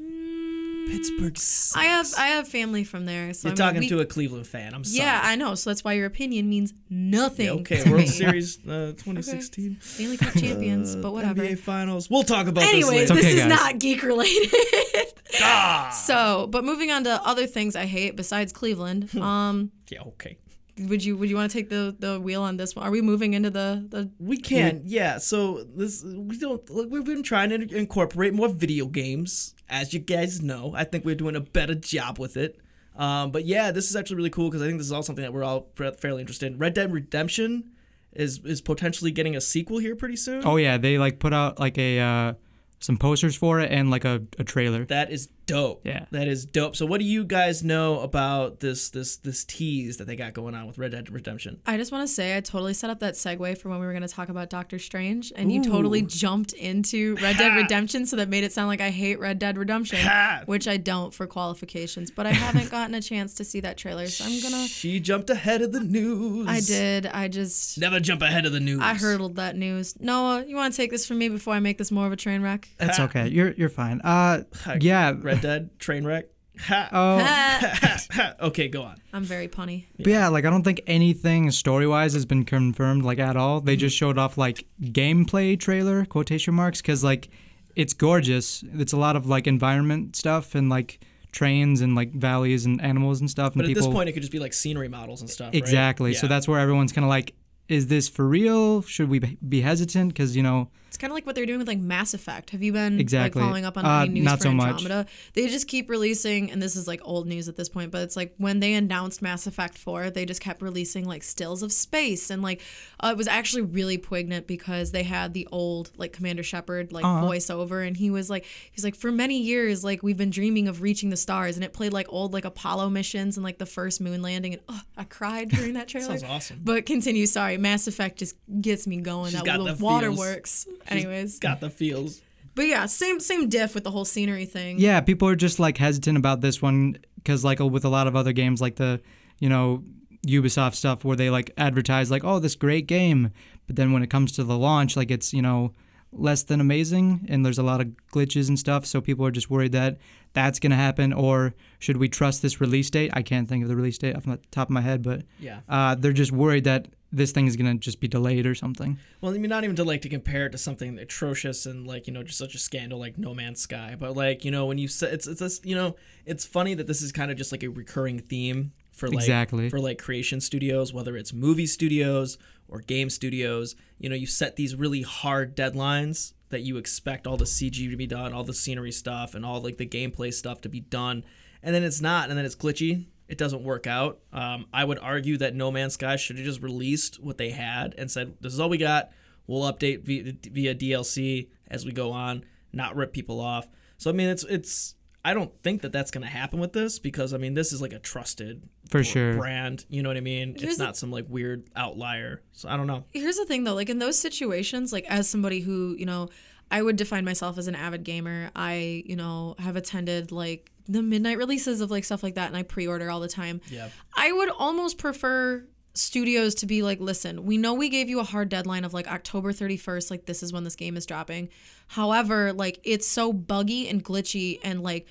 [0.89, 1.77] Pittsburgh sucks.
[1.77, 4.05] I have I have family from there, so You're I mean, talking we- to a
[4.07, 4.75] Cleveland fan.
[4.75, 5.05] I'm sorry.
[5.07, 5.55] yeah, I know.
[5.55, 7.47] So that's why your opinion means nothing.
[7.47, 8.07] Yeah, okay, to World me.
[8.09, 9.79] Series uh, 2016.
[9.81, 11.43] Stanley Cup champions, but whatever.
[11.43, 12.11] NBA Finals.
[12.11, 13.15] We'll talk about Anyways, this later.
[13.15, 13.49] this okay, is guys.
[13.49, 14.51] not geek related.
[15.41, 15.89] Ah!
[16.05, 19.17] so, but moving on to other things I hate besides Cleveland.
[19.17, 20.37] Um, Yeah, okay.
[20.79, 22.87] Would you would you want to take the the wheel on this one?
[22.87, 24.11] Are we moving into the the?
[24.19, 25.19] We can, yeah.
[25.19, 26.69] So this we don't.
[26.71, 30.73] Look, we've been trying to incorporate more video games, as you guys know.
[30.75, 32.59] I think we're doing a better job with it.
[32.97, 35.23] Um, but yeah, this is actually really cool because I think this is all something
[35.23, 36.59] that we're all fa- fairly interested in.
[36.59, 37.71] Red Dead Redemption
[38.13, 40.43] is is potentially getting a sequel here pretty soon.
[40.47, 42.35] Oh yeah, they like put out like a uh,
[42.81, 44.85] some posters for it and like a, a trailer.
[44.87, 45.83] That is dope.
[45.85, 46.07] Yeah.
[46.11, 46.77] That is dope.
[46.77, 50.55] So what do you guys know about this this this tease that they got going
[50.55, 51.61] on with Red Dead Redemption?
[51.67, 53.93] I just want to say I totally set up that segue for when we were
[53.93, 58.17] going to talk about Doctor Strange, and you totally jumped into Red Dead Redemption, so
[58.17, 59.99] that made it sound like I hate Red Dead Redemption,
[60.47, 62.11] which I don't for qualifications.
[62.11, 64.67] But I haven't gotten a chance to see that trailer, so I'm gonna.
[64.67, 66.49] She jumped ahead of the news.
[66.49, 67.07] I did.
[67.07, 67.79] I just.
[67.79, 68.81] Never jump ahead of the news.
[68.83, 69.99] I hurdled that news.
[70.01, 72.17] Noah, you want to take this from me before I make this more of a
[72.17, 72.69] train wreck?
[72.79, 73.29] That's okay.
[73.29, 74.01] You're you're fine.
[74.03, 74.43] Uh,
[74.81, 75.15] yeah.
[75.21, 76.27] Red Dead train wreck.
[76.61, 76.89] Ha.
[76.93, 78.35] Oh, Ha.
[78.43, 78.97] okay, go on.
[79.13, 79.87] I'm very punny.
[79.97, 80.29] but yeah.
[80.29, 83.61] Like I don't think anything story wise has been confirmed like at all.
[83.61, 87.29] They just showed off like gameplay trailer quotation marks because like
[87.77, 88.63] it's gorgeous.
[88.75, 91.01] It's a lot of like environment stuff and like
[91.33, 93.55] trains and like valleys and animals and stuff.
[93.55, 95.47] And But at people this point, it could just be like scenery models and stuff.
[95.49, 95.55] right?
[95.55, 96.13] exactly.
[96.15, 97.35] So that's where everyone's kind of like,
[97.69, 98.83] is this for real?
[98.83, 100.09] Should we be- be hesitant?
[100.13, 100.69] Because you know.
[100.93, 102.51] It's kind of like what they're doing with like Mass Effect.
[102.51, 103.41] Have you been Exactly.
[103.41, 104.83] like following up on Uh, any news not for so much.
[104.83, 105.07] Andromeda?
[105.33, 108.15] They just keep releasing, and this is like old news at this point, but it's
[108.15, 112.29] like when they announced Mass Effect 4, they just kept releasing like stills of space,
[112.29, 112.61] and like
[113.01, 117.07] uh, it was actually really poignant because they had the old like Commander Shepard like
[117.07, 117.25] Uh-huh.
[117.27, 120.83] voiceover, and he was like, he's like, for many years, like we've been dreaming of
[120.83, 123.99] reaching the stars, and it played like old like Apollo missions and like the first
[124.03, 126.19] moon landing, and oh, I cried during that trailer.
[126.19, 126.61] Sounds awesome.
[126.63, 127.25] But continue.
[127.25, 129.31] Sorry, Mass Effect just gets me going.
[129.31, 130.67] She's that got the the waterworks.
[130.87, 131.05] Feels.
[131.05, 132.21] Anyways, Got the feels.
[132.55, 134.79] but yeah, same same diff with the whole scenery thing.
[134.79, 138.17] Yeah, people are just like hesitant about this one because like with a lot of
[138.17, 139.01] other games like the,
[139.39, 139.85] you know,
[140.27, 143.31] Ubisoft stuff where they like advertise like, oh, this great game,
[143.67, 145.73] but then when it comes to the launch, like it's you know
[146.15, 148.85] less than amazing and there's a lot of glitches and stuff.
[148.85, 149.97] So people are just worried that
[150.35, 153.11] that's gonna happen or should we trust this release date?
[153.15, 155.61] I can't think of the release date off the top of my head, but Yeah.
[155.71, 158.99] uh, they're just worried that this thing is gonna just be delayed or something.
[159.21, 162.07] Well, I mean, not even to like to compare it to something atrocious and like
[162.07, 164.79] you know just such a scandal like No Man's Sky, but like you know when
[164.79, 165.95] you say it's it's this you know
[166.25, 169.69] it's funny that this is kind of just like a recurring theme for like Exactly.
[169.69, 173.75] for like creation studios, whether it's movie studios or game studios.
[173.99, 177.97] You know, you set these really hard deadlines that you expect all the CG to
[177.97, 181.25] be done, all the scenery stuff, and all like the gameplay stuff to be done,
[181.63, 183.07] and then it's not, and then it's glitchy.
[183.33, 184.19] It doesn't work out.
[184.31, 187.95] Um, I would argue that No Man's Sky should have just released what they had
[187.97, 189.09] and said, "This is all we got.
[189.47, 193.67] We'll update via, via DLC as we go on, not rip people off."
[193.97, 194.97] So I mean, it's it's.
[195.25, 197.81] I don't think that that's going to happen with this because I mean, this is
[197.81, 199.37] like a trusted For sure.
[199.37, 199.87] brand.
[199.89, 200.57] You know what I mean?
[200.59, 202.43] Here's it's the- not some like weird outlier.
[202.53, 203.05] So I don't know.
[203.15, 206.29] Here's the thing though, like in those situations, like as somebody who, you know,
[206.73, 208.51] I would define myself as an avid gamer.
[208.57, 212.57] I, you know, have attended like the midnight releases of like stuff like that and
[212.57, 213.61] I pre-order all the time.
[213.69, 213.89] Yeah.
[214.17, 215.65] I would almost prefer
[215.95, 219.07] studios to be like, listen, we know we gave you a hard deadline of like
[219.09, 221.49] October 31st, like this is when this game is dropping.
[221.89, 225.07] However, like it's so buggy and glitchy and like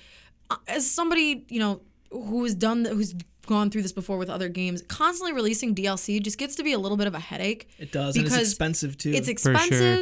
[0.50, 1.80] uh, as somebody, you know,
[2.10, 3.14] who's done th- who's
[3.46, 6.78] gone through this before with other games, constantly releasing DLC just gets to be a
[6.78, 7.68] little bit of a headache.
[7.78, 9.12] It does, and it's Because expensive too.
[9.12, 9.28] It's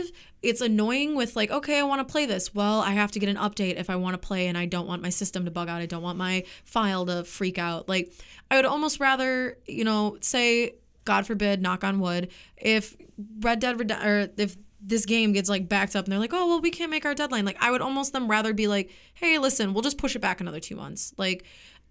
[0.07, 0.13] sure.
[0.43, 2.55] It's annoying with like, okay, I want to play this.
[2.55, 4.87] Well, I have to get an update if I want to play and I don't
[4.87, 5.83] want my system to bug out.
[5.83, 7.89] I don't want my file to freak out.
[7.89, 8.13] Like
[8.51, 12.97] I would almost rather, you know, say God forbid, knock on wood, if
[13.41, 16.47] Red Dead Redemption or if this game gets like backed up and they're like, "Oh,
[16.47, 19.39] well, we can't make our deadline." Like I would almost them rather be like, "Hey,
[19.39, 21.45] listen, we'll just push it back another 2 months." Like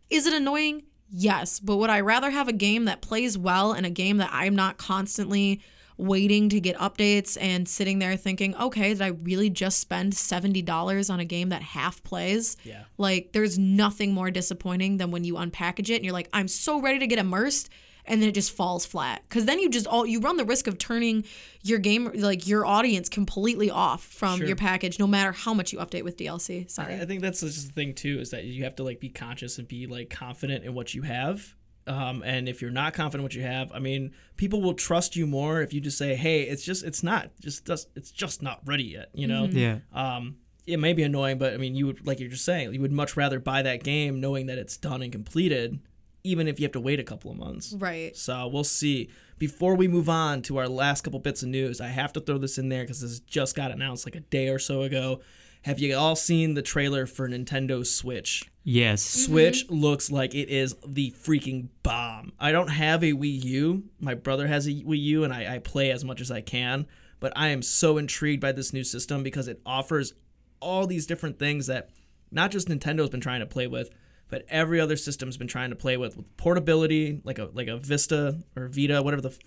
[0.10, 0.84] is it annoying?
[1.12, 4.30] Yes, but would I rather have a game that plays well and a game that
[4.32, 5.62] I'm not constantly
[6.00, 11.14] waiting to get updates and sitting there thinking, okay, did I really just spend $70
[11.14, 12.58] on a game that half plays?
[12.64, 12.84] Yeah.
[12.98, 16.82] Like, there's nothing more disappointing than when you unpackage it and you're like, I'm so
[16.82, 17.70] ready to get immersed.
[18.06, 20.66] And then it just falls flat because then you just all you run the risk
[20.66, 21.26] of turning
[21.62, 24.48] your game like your audience completely off from Sure.
[24.48, 26.68] your package no matter how much you update with DLC.
[26.72, 26.96] Sorry.
[27.00, 29.60] I think that's just the thing too is that you have to like be conscious
[29.60, 31.54] and be like confident in what you have.
[31.89, 35.15] Um, and if you're not confident in what you have, I mean, people will trust
[35.15, 38.41] you more if you just say, "Hey, it's just it's not just just it's just
[38.41, 39.45] not ready yet," you know.
[39.45, 39.80] Yeah.
[39.91, 42.82] Um, it may be annoying, but I mean, you would like you're just saying, you
[42.82, 45.80] would much rather buy that game knowing that it's done and completed
[46.23, 47.73] even if you have to wait a couple of months.
[47.73, 48.15] Right.
[48.15, 49.10] So we'll see.
[49.38, 52.38] Before we move on to our last couple bits of news, I have to throw
[52.38, 55.21] this in there because this just got announced like a day or so ago.
[55.63, 58.49] Have you all seen the trailer for Nintendo Switch?
[58.70, 59.04] Yes.
[59.04, 59.32] Mm-hmm.
[59.32, 62.34] Switch looks like it is the freaking bomb.
[62.40, 63.84] I don't have a Wii U.
[64.00, 66.86] My brother has a Wii U, and I, I play as much as I can.
[67.20, 70.14] But I am so intrigued by this new system because it offers
[70.60, 71.90] all these different things that
[72.32, 73.90] not just Nintendo's been trying to play with,
[74.30, 77.78] but every other system's been trying to play with, with portability, like a like a
[77.78, 79.40] Vista or Vita, whatever the f-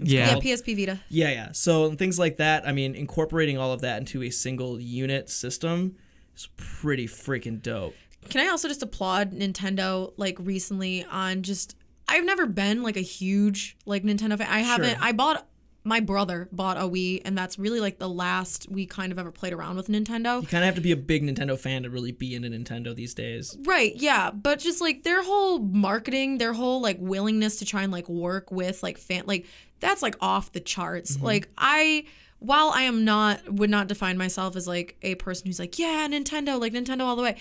[0.00, 0.34] it's Yeah.
[0.34, 0.54] Yeah.
[0.56, 1.00] PSP Vita.
[1.08, 1.52] Yeah, yeah.
[1.52, 2.66] So things like that.
[2.66, 5.94] I mean, incorporating all of that into a single unit system
[6.34, 7.94] is pretty freaking dope.
[8.28, 11.76] Can I also just applaud Nintendo like recently on just
[12.08, 14.48] I've never been like a huge like Nintendo fan.
[14.50, 15.46] I haven't I bought
[15.86, 19.30] my brother bought a Wii and that's really like the last we kind of ever
[19.30, 20.40] played around with Nintendo.
[20.40, 22.94] You kind of have to be a big Nintendo fan to really be into Nintendo
[22.94, 23.56] these days.
[23.64, 27.92] Right, yeah, but just like their whole marketing, their whole like willingness to try and
[27.92, 29.46] like work with like fan like
[29.80, 31.16] that's like off the charts.
[31.16, 31.26] Mm-hmm.
[31.26, 32.06] Like I
[32.44, 36.06] while I am not would not define myself as like a person who's like, yeah,
[36.08, 37.36] Nintendo, like Nintendo all the way.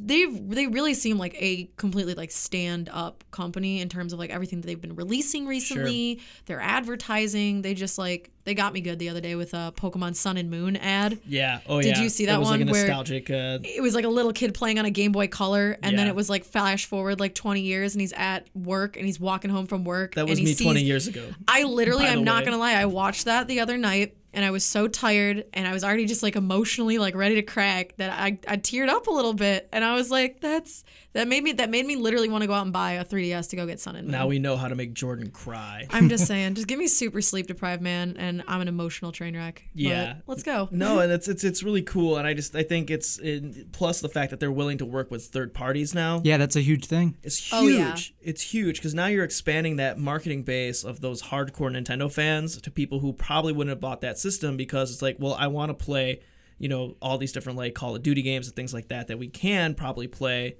[0.00, 4.30] They they really seem like a completely like stand up company in terms of like
[4.30, 7.62] everything that they've been releasing recently, their advertising.
[7.62, 10.50] They just like they got me good the other day with a Pokemon Sun and
[10.50, 11.18] Moon ad.
[11.26, 11.60] Yeah.
[11.68, 11.94] Oh Did yeah.
[11.94, 14.32] Did you see That was like a one where- Uh, it was like a little
[14.32, 17.34] kid playing on a Game Boy Color, and then it was like flash forward like
[17.34, 20.14] 20 years, and he's at work and he's walking home from work.
[20.14, 21.24] that was me 20 sees- years ago.
[21.46, 22.44] I literally, I'm not way.
[22.46, 25.72] gonna lie, I watched that the other night, and I was so tired, and I
[25.72, 29.10] was already just like emotionally like ready to crack that I I teared up a
[29.10, 32.40] little bit, and I was like, that's that made me that made me literally want
[32.40, 34.12] to go out and buy a 3DS to go get Sun and Moon.
[34.12, 35.86] Now we know how to make Jordan cry.
[35.90, 39.36] I'm just saying, just give me super sleep deprived, man, and I'm an emotional train
[39.36, 39.64] wreck.
[39.74, 40.14] But Yeah.
[40.26, 40.68] let's go.
[40.70, 44.00] No, and it's it's it's really cool, and I just I think it's in, plus
[44.00, 46.20] the fact that they're willing to work with third parties now.
[46.24, 47.16] Yeah, that's a huge thing.
[47.22, 47.52] It's huge.
[47.60, 47.96] Oh, yeah.
[48.22, 52.70] It's huge because now you're expanding that marketing base of those hardcore Nintendo fans to
[52.70, 55.84] people who probably wouldn't have bought that system because it's like, well, I want to
[55.84, 56.20] play,
[56.58, 59.18] you know, all these different like Call of Duty games and things like that that
[59.18, 60.56] we can probably play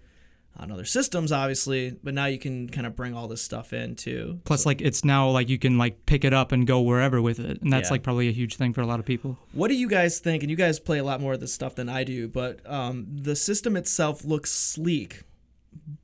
[0.57, 3.97] on other systems, obviously, but now you can kind of bring all this stuff in
[3.97, 4.41] too.
[4.45, 7.39] Plus, like it's now like you can like pick it up and go wherever with
[7.41, 7.95] it, and that's Yeah.
[7.95, 9.39] like probably a huge thing for a lot of people.
[9.53, 10.43] What do you guys think?
[10.43, 13.07] And you guys play a lot more of this stuff than I do, but um,
[13.11, 15.23] the system itself looks sleek.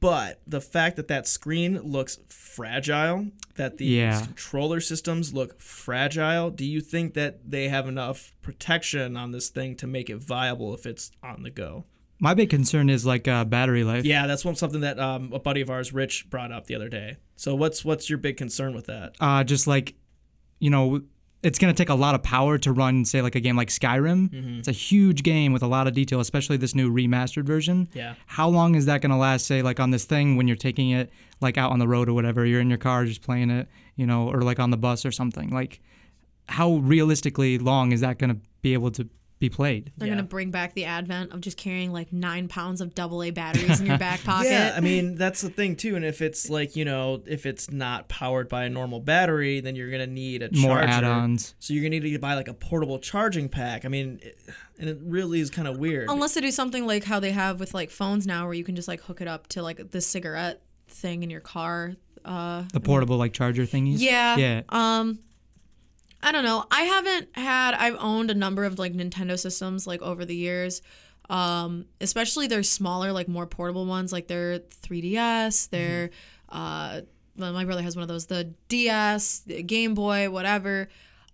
[0.01, 4.25] But the fact that that screen looks fragile, that the Yeah.
[4.25, 9.77] controller systems look fragile, do you think that they have enough protection on this thing
[9.77, 11.85] to make it viable if it's on the go?
[12.21, 14.05] My big concern is like uh, battery life.
[14.05, 16.89] Yeah, that's one something that um, a buddy of ours, Rich, brought up the other
[16.89, 17.17] day.
[17.37, 19.15] So what's what's your big concern with that?
[19.21, 19.95] uh, just like
[20.59, 21.01] you know
[21.41, 23.69] it's going to take a lot of power to run say like a game like
[23.69, 24.59] skyrim Mm-hmm.
[24.59, 28.15] it's a huge game with a lot of detail especially this new remastered version Yeah.
[28.27, 30.91] how long is that going to last say like on this thing when you're taking
[30.91, 33.69] it like out on the road or whatever you're in your car just playing it
[33.95, 35.79] you know or like on the bus or something like
[36.49, 40.15] how realistically long is that going to be able to be played They're Yeah.
[40.15, 43.87] gonna bring back the advent of just carrying like nine pounds of AA batteries in
[43.87, 44.51] your back pocket.
[44.51, 45.95] Yeah, I mean that's the thing too.
[45.97, 49.77] And if it's like you know, if it's not powered by a normal battery, then
[49.77, 50.89] you're gonna need a more charger.
[50.89, 53.85] add-ons So you're gonna need to buy like a portable charging pack.
[53.85, 54.39] I mean, it,
[54.81, 56.09] and it really is kind of weird.
[56.11, 58.75] Unless they do something like how they have with like phones now, where you can
[58.77, 61.95] just like hook it up to like the cigarette thing in your car.
[62.25, 64.37] Uh, the portable like charger thingies yeah.
[64.37, 65.21] yeah Um,
[66.23, 66.65] I don't know.
[66.71, 67.75] I haven't had.
[67.75, 70.83] I've owned a number of like Nintendo systems like over the years.
[71.31, 76.09] Um, especially their smaller, like more portable ones, like their 3DS, their
[76.49, 77.03] uh,
[77.37, 80.89] well, my brother has one of those, the DS, the Game Boy, whatever.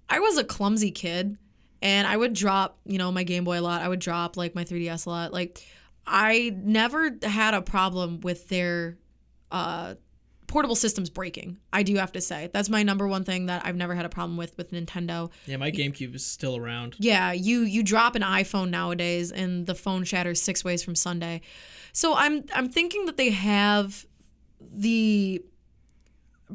[0.08, 1.38] I was a clumsy kid,
[1.80, 3.80] and I would drop, you know, my Game Boy a lot.
[3.80, 5.32] I would drop like my 3DS a lot.
[5.32, 5.64] Like,
[6.06, 8.98] I never had a problem with their
[9.50, 9.94] uh
[10.54, 11.58] portable systems breaking.
[11.72, 12.48] I do have to say.
[12.52, 15.32] That's my number one thing that I've never had a problem with with Nintendo.
[15.46, 16.94] yeah, my GameCube is still around.
[17.00, 21.40] Yeah, you you drop an iPhone nowadays and the phone shatters six ways from Sunday.
[21.92, 24.06] So I'm I'm thinking that they have
[24.60, 25.42] the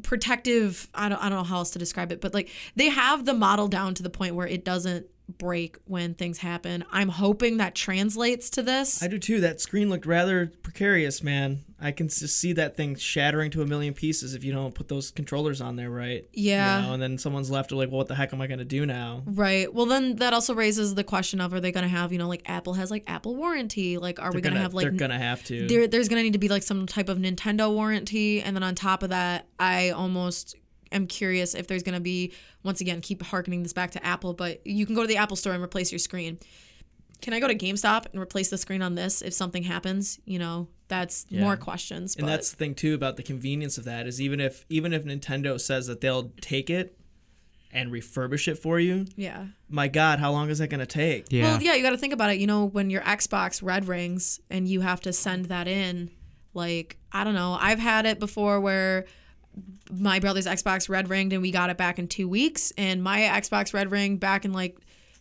[0.02, 3.26] protective I don't I don't know how else to describe it, but like they have
[3.26, 6.84] the model down to the point where it doesn't break when things happen.
[6.90, 9.02] I'm hoping that translates to this.
[9.02, 9.40] I do too.
[9.40, 11.64] That screen looked rather precarious, man.
[11.82, 14.88] I can just see that thing shattering to a million pieces if you don't put
[14.88, 16.26] those controllers on there right.
[16.32, 16.80] Yeah.
[16.80, 18.84] You know, and then someone's left like, well, what the heck am I gonna do
[18.84, 19.22] now?
[19.24, 19.72] Right.
[19.72, 22.28] Well, then that also raises the question of are they going to have, you know,
[22.28, 23.96] like Apple has like Apple warranty?
[23.96, 25.66] Like, are we going to gonna- have like they're gonna have to.
[25.66, 28.62] there, there's going to need to be like some type of Nintendo warranty, and then
[28.62, 30.56] on top of that, I almost
[30.92, 34.32] am curious if there's going to be once again keep harkening this back to Apple,
[34.34, 36.38] but you can go to the Apple store and replace your screen.
[37.20, 40.18] Can I go to GameStop and replace the screen on this if something happens?
[40.24, 41.40] You know, that's Yeah.
[41.42, 42.16] more questions.
[42.16, 44.92] And but that's the thing too about the convenience of that is even if even
[44.92, 46.96] if Nintendo says that they'll take it
[47.72, 49.46] and refurbish it for you, yeah.
[49.68, 51.26] my God, how long is that gonna take?
[51.30, 51.42] Yeah.
[51.42, 52.38] Well, yeah, you got to think about it.
[52.40, 56.10] You know, when your Xbox red rings and you have to send that in,
[56.54, 57.56] like, I don't know.
[57.60, 59.04] I've had it before where
[59.90, 63.20] my brother's Xbox red ringed and we got it back in two weeks, and my
[63.20, 64.76] Xbox red ring back in like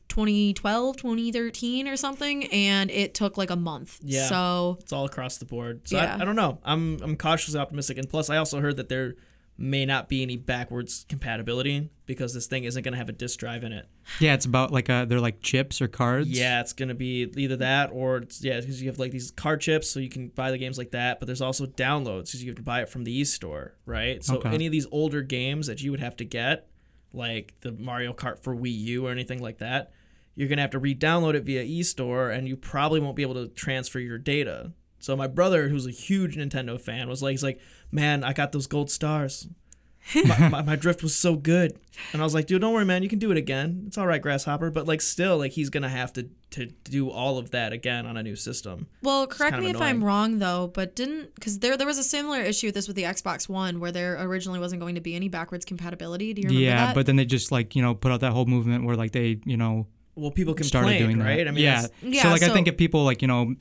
[0.10, 4.00] 2012, 2013 or something, and it took like a month.
[4.04, 4.28] Yeah.
[4.28, 5.88] So, It's all across the board.
[5.88, 6.18] So Yeah.
[6.18, 6.60] I, I don't know.
[6.64, 9.16] I'm I'm cautiously optimistic, and plus I also heard that there
[9.62, 13.64] may not be any backwards compatibility because this thing isn't gonna have a disk drive
[13.64, 13.86] in it.
[14.20, 16.30] yeah, it's about like uh they're like chips or cards.
[16.30, 19.60] Yeah, it's gonna be either that or it's, yeah, because you have like these card
[19.60, 21.20] chips, so you can buy the games like that.
[21.20, 24.24] But there's also downloads, because you have to buy it from the e-store, right?
[24.24, 24.50] So Okay.
[24.50, 26.68] any of these older games that you would have to get,
[27.14, 29.92] like the Mario Kart for Wii U or anything like that,
[30.36, 33.50] you're gonna have to re-download it via e-store, and you probably won't be able to
[33.50, 34.72] transfer your data.
[35.02, 37.60] So my brother, who's a huge Nintendo fan, was like, he's like,
[37.92, 39.48] man, I got those gold stars.
[40.26, 41.78] my, my, my drift was so good
[42.14, 44.08] and i was like dude don't worry man you can do it again it's all
[44.08, 47.74] right grasshopper but like still like he's gonna have to to do all of that
[47.74, 50.96] again on a new system well, correct kind of me if I'm wrong though, but
[50.96, 53.92] didn't because there there was a similar issue with this with the Xbox One where
[53.92, 56.34] there originally wasn't going to be any backwards compatibility.
[56.34, 56.96] Do you remember Yeah, that?
[56.96, 59.40] but then they just like you know put out that whole movement where like they
[59.46, 61.48] you know well people started complain doing right that.
[61.50, 61.86] i mean yeah.
[62.02, 63.54] Yeah, So like I think if people like you know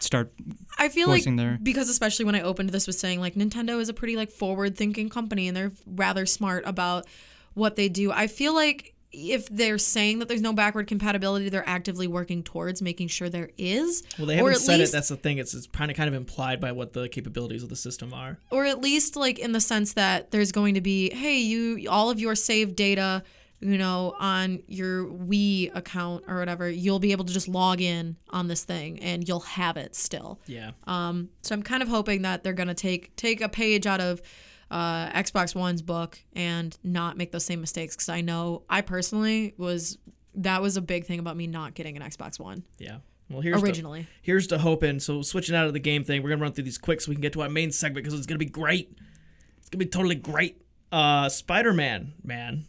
[0.00, 0.32] start
[0.78, 3.80] I feel like voicing their- because especially when I opened this with saying like Nintendo
[3.80, 7.06] is a pretty like forward thinking company and they're rather smart about
[7.54, 8.12] what they do.
[8.12, 12.82] I feel like if they're saying that there's no backward compatibility, they're actively working towards
[12.82, 14.02] making sure there is.
[14.18, 16.08] well they haven't at said least, it that's the thing it's, it's kind of kind
[16.08, 19.52] of implied by what the capabilities of the system are or at least like in
[19.52, 23.22] the sense that there's going to be, hey, you all of your saved data,
[23.60, 28.16] you know, on your Wii account or whatever, you'll be able to just log in
[28.30, 30.40] on this thing and you'll have it still.
[30.46, 30.70] yeah.
[30.86, 34.22] Um, so I'm kind of hoping that they're gonna take take a page out of
[34.70, 39.54] uh, Xbox One's book and not make those same mistakes because I know I personally
[39.56, 39.98] was
[40.34, 42.62] that was a big thing about me not getting an Xbox One.
[42.78, 42.98] Yeah.
[43.28, 44.02] Well here's originally.
[44.02, 46.64] To, here's to hoping so switching out of the game thing we're gonna run through
[46.64, 48.96] these quick so we can get to our main segment because it's gonna be great.
[49.58, 50.62] It's gonna be totally great.
[50.92, 52.66] Uh spider-man man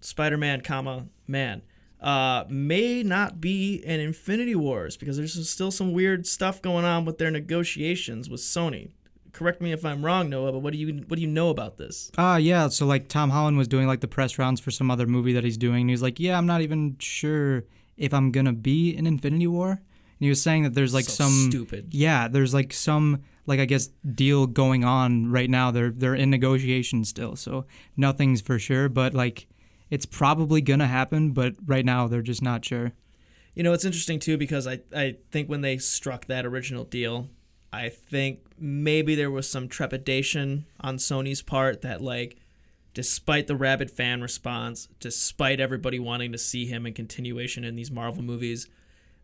[0.00, 1.62] spider-man comma man
[2.00, 7.04] uh may not be in infinity wars because there's still some weird stuff going on
[7.04, 8.90] with their negotiations with sony
[9.32, 11.76] correct me if i'm wrong noah but what do you what do you know about
[11.76, 12.68] this Ah, yeah.
[12.68, 15.44] So like Tom Holland was doing like the press rounds for some other movie that
[15.44, 15.82] he's doing.
[15.82, 17.64] And he was like, "Yeah, I'm not even sure
[17.96, 19.80] if I'm gonna be in Infinity War." And
[20.26, 21.88] he was saying that there's like So some stupid.
[21.94, 25.70] Yeah, there's like some like I guess deal going on right now.
[25.70, 28.88] They're they're in negotiations still, so nothing's for sure.
[28.88, 29.46] But like,
[29.90, 31.32] it's probably gonna happen.
[31.32, 32.92] But right now they're just not sure.
[33.54, 37.28] You know, it's interesting too because I, I think when they struck that original deal,
[37.72, 42.36] I think maybe there was some trepidation on Sony's part that like
[42.94, 47.90] despite the rabid fan response, despite everybody wanting to see him in continuation in these
[47.90, 48.66] Marvel movies,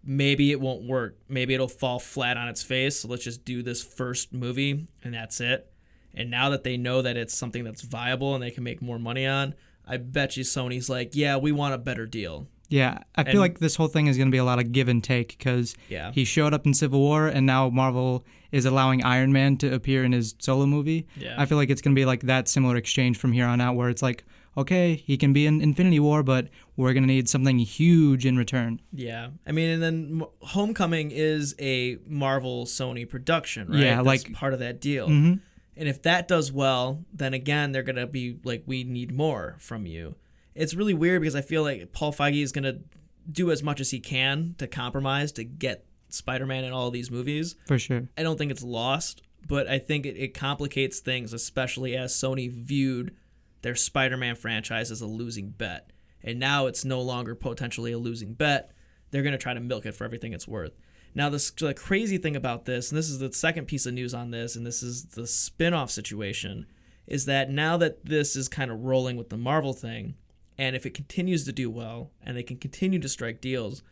[0.05, 1.16] maybe it won't work.
[1.29, 3.00] Maybe it'll fall flat on its face.
[3.00, 5.72] So let's just do this first movie and that's it.
[6.14, 8.98] And now that they know that it's something that's viable and they can make more
[8.98, 9.55] money on,
[9.87, 12.47] I bet you Sony's like, yeah, we want a better deal.
[12.70, 14.88] Yeah, I feel like this whole thing is going to be a lot of give
[14.88, 16.11] and take because Yeah.
[16.12, 20.03] he showed up in Civil War and now Marvel is allowing Iron Man to appear
[20.03, 21.07] in his solo movie.
[21.16, 21.35] Yeah.
[21.38, 23.77] I feel like it's going to be like that similar exchange from here on out
[23.77, 24.25] where it's like,
[24.57, 28.37] okay, he can be in Infinity War, but we're going to need something huge in
[28.37, 28.81] return.
[28.92, 33.81] Yeah, I mean, and then Homecoming is a Marvel Sony production, right?
[33.81, 35.09] Yeah, That's like- part of that deal.
[35.09, 35.40] Mhm.
[35.77, 39.87] And if that does well, then again, they're gonna be like, we need more from
[39.87, 40.15] you.
[40.55, 42.79] It's really weird because I feel like Paul Feige is gonna
[43.31, 47.57] do as much as he can to compromise to get Spider-Man in all these movies.
[47.67, 48.09] For sure.
[48.17, 52.51] I don't think it's lost, but I think it, it complicates things, especially as Sony
[52.51, 53.15] viewed
[53.63, 55.91] their Spider Man franchise as a losing bet.
[56.23, 58.71] And now it's no longer potentially a losing bet.
[59.11, 60.73] They're going to try to milk it for everything it's worth.
[61.14, 64.14] Now, this, the crazy thing about this, and this is the second piece of news
[64.14, 66.66] on this, and this is the spin off situation,
[67.07, 70.14] is that now that this is kind of rolling with the Marvel thing,
[70.59, 73.83] and if it continues to do well and they can continue to strike deals,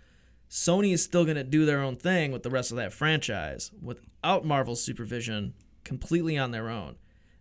[0.50, 3.70] Sony is still going to do their own thing with the rest of that franchise
[3.80, 5.54] without Marvel's supervision,
[5.84, 6.96] completely on their own.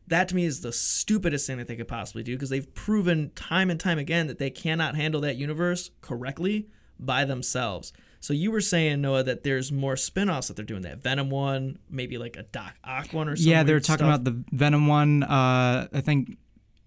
[0.08, 3.32] That to me is the stupidest thing that they could possibly do because they've proven
[3.36, 6.68] time and time again that they cannot handle that universe correctly
[7.00, 7.94] by themselves.
[8.22, 11.80] So you were saying Noah that there's more spin-offs that they're doing that Venom one,
[11.90, 13.52] maybe like a Doc Ock one or something.
[13.52, 15.24] Yeah, they're talking about the Venom one.
[15.24, 16.38] Uh, I think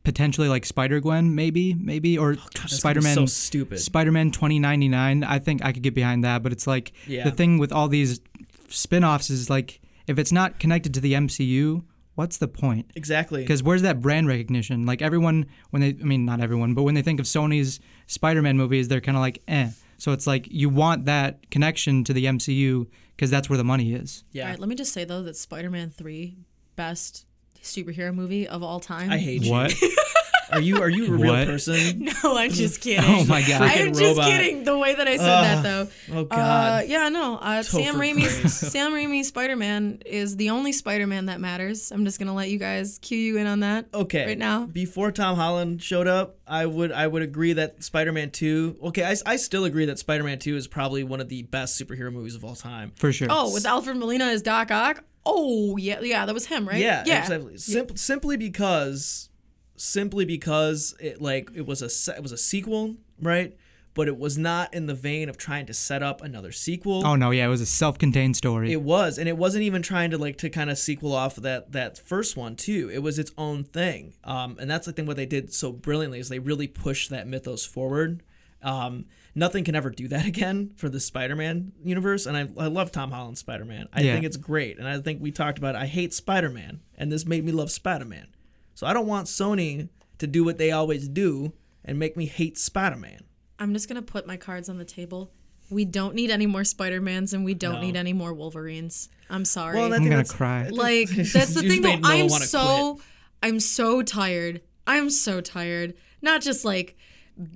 [0.05, 3.15] potentially like Spider Gwen, maybe, maybe, or Spider Man.
[3.15, 3.81] so stupid.
[3.81, 5.25] Spider Man 2099.
[5.25, 7.25] I think I could get behind that, but it's like Yeah.
[7.25, 8.21] the thing with all these
[8.69, 11.83] spin offs is like if it's not connected to the MCU,
[12.15, 12.91] what's the point?
[12.95, 13.41] Exactly.
[13.43, 14.85] Because where's that brand recognition?
[14.87, 18.57] Like everyone, when they, I mean, not everyone, but when they think of Sony's Spider-Man
[18.57, 19.71] movies, they're kind of like, eh.
[20.05, 22.87] So it's like you want that connection to the MCU
[23.17, 24.23] because that's where the money is.
[24.33, 24.43] Yeah.
[24.43, 26.37] All right, let me just say though that Spider-Man 3
[26.77, 27.25] best
[27.63, 29.11] superhero movie of all time.
[29.11, 29.51] I hate you.
[29.51, 29.73] What?
[30.53, 31.47] Are you are you a real What?
[31.47, 32.09] person?
[32.25, 33.05] No, I'm just kidding.
[33.07, 33.63] Oh my god.
[33.63, 34.27] Freaking I'm just robot.
[34.27, 34.65] kidding.
[34.65, 35.89] The way that I said that though.
[36.13, 36.85] Oh Uh, God.
[36.89, 37.37] yeah, no.
[37.37, 41.91] Uh, Sam Topher Raimi's Sam Raimi's Spider-Man is the only Spider-Man that matters.
[41.93, 43.87] I'm just gonna let you guys cue you in on that.
[43.95, 44.27] okay.
[44.27, 44.67] right now.
[44.67, 48.79] Before Tom Holland showed up, I would I would agree that Spider-Man 2.
[48.85, 52.13] Okay, I, I still agree that Spider-Man 2 is probably one of the best superhero
[52.13, 52.93] movies of all time.
[52.97, 53.29] For sure.
[53.31, 55.05] Oh, with Alfred Molina as Doc Ock.
[55.27, 56.79] Oh yeah, yeah, that was him, right?
[56.79, 57.21] Yeah, yeah.
[57.23, 57.57] exactly.
[57.57, 59.31] Sim- simply because,
[59.77, 63.57] simply because it like it was a se- it was a sequel, right?
[63.95, 67.07] But it was not in the vein of trying to set up another sequel.
[67.07, 68.73] Oh no, yeah, it was a self-contained story.
[68.73, 71.71] It was, and it wasn't even trying to like to kind of sequel off that
[71.73, 72.91] that first one too.
[72.93, 75.07] It was its own thing, um, and that's the thing.
[75.07, 78.23] What they did so brilliantly is they really pushed that mythos forward.
[78.63, 82.91] Um, nothing can ever do that again for the Spider-Man universe, and I, I love
[82.91, 83.89] Tom Holland's Spider-Man.
[83.93, 84.15] I Yeah.
[84.15, 85.75] think it's great, and I think we talked about.
[85.77, 85.79] It.
[85.83, 88.29] I hate Spider-Man, and this made me love Spider-Man.
[88.75, 91.53] So I don't want Sony to do what they always do
[91.85, 93.21] and make me hate Spider-Man.
[93.59, 95.31] I'm just gonna put my cards on the table.
[95.71, 97.81] We don't need any more Spider-Mans and we don't No.
[97.81, 99.09] need any more Wolverines.
[99.31, 99.79] I'm sorry.
[99.79, 100.69] Well, I I'm gonna cry.
[100.71, 101.89] like that's the thing though.
[101.91, 103.01] made Noah I'm wanna so
[103.43, 104.61] I'm so tired.
[104.87, 105.95] I'm so tired.
[106.21, 106.97] Not just like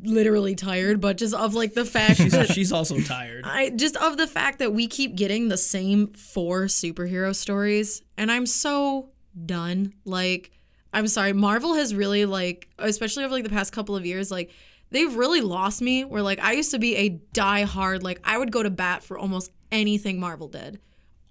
[0.03, 3.45] literally tired, but just of like the fact that She's, she's also tired.
[3.47, 8.31] I just of the fact that we keep getting the same four superhero stories and
[8.33, 9.11] I'm so
[9.47, 9.95] done.
[10.05, 10.51] Like
[10.93, 14.51] I'm sorry, Marvel has really like especially over like the past couple of years like
[14.91, 18.39] they've really lost me where like I used to be a die hard like I
[18.39, 20.81] would go to bat for almost anything Marvel did.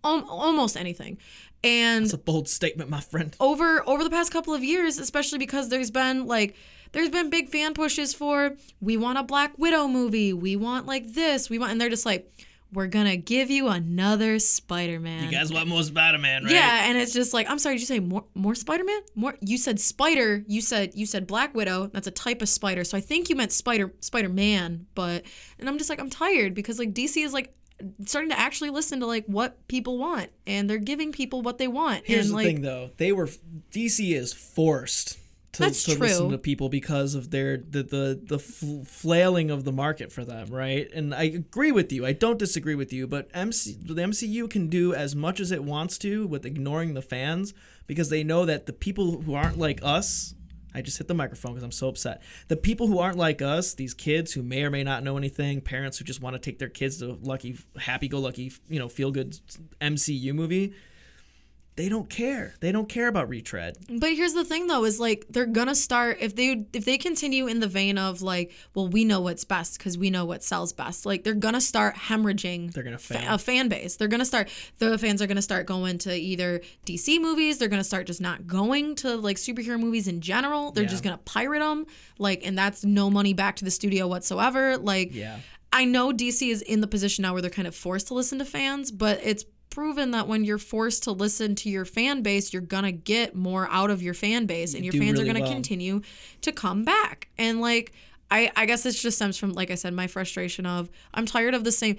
[0.03, 1.17] Al- almost anything.
[1.63, 3.35] And It's a bold statement, my friend.
[3.39, 6.55] over over the past couple of years, especially because there's been like
[6.91, 11.13] there's been big fan pushes for we want a Black Widow movie, we want like
[11.13, 12.31] this, we want, and they're just like
[12.73, 15.23] we're gonna give you another Spider-Man.
[15.23, 16.53] You guys want more Spider-Man, right?
[16.53, 19.01] Yeah, and it's just like I'm sorry, did you say more more Spider-Man?
[19.15, 22.83] More you said spider, you said you said Black Widow, that's a type of spider.
[22.83, 25.23] So I think you meant Spider Spider-Man, but
[25.59, 27.53] and I'm just like I'm tired because like DC is like
[28.05, 31.67] starting to actually listen to like what people want and they're giving people what they
[31.67, 32.03] want.
[32.05, 32.89] Here's and the like thing, though.
[32.97, 33.27] They were
[33.71, 35.19] DC is forced
[35.57, 39.71] to, That's to listen to people because of their the the the flailing of the
[39.71, 40.89] market for them, right?
[40.93, 42.05] And I agree with you.
[42.05, 45.63] I don't disagree with you, but MC the MCU can do as much as it
[45.63, 47.53] wants to with ignoring the fans
[47.87, 50.33] because they know that the people who aren't like us.
[50.75, 52.21] I just hit the microphone because I'm so upset.
[52.49, 55.59] The people who aren't like us, these kids who may or may not know anything,
[55.59, 59.39] parents who just want to take their kids to lucky, happy-go-lucky, you know, feel-good
[59.81, 60.75] MCU movie,
[61.77, 62.55] they don't care.
[62.59, 63.77] They don't care about retread.
[63.87, 66.97] But here's the thing though is like they're going to start if they if they
[66.97, 70.43] continue in the vein of like well we know what's best cuz we know what
[70.43, 71.05] sells best.
[71.05, 73.95] Like they're going to start hemorrhaging They're gonna fa- a fan base.
[73.95, 77.57] They're going to start the fans are going to start going to either DC movies,
[77.59, 80.71] they're going to start just not going to like superhero movies in general.
[80.71, 80.89] They're Yeah.
[80.89, 81.85] just going to pirate them
[82.17, 84.77] like and that's no money back to the studio whatsoever.
[84.77, 85.39] Like Yeah.
[85.71, 88.39] I know DC is in the position now where they're kind of forced to listen
[88.39, 92.53] to fans, but it's proven that when you're forced to listen to your fan base,
[92.53, 95.45] you're gonna get more out of your fan base, and your fans really are gonna
[95.45, 95.53] well.
[95.53, 96.01] continue
[96.41, 97.29] to come back.
[97.37, 97.93] And like,
[98.31, 101.53] I I guess this just stems from like I said, my frustration of I'm tired
[101.53, 101.97] of the same.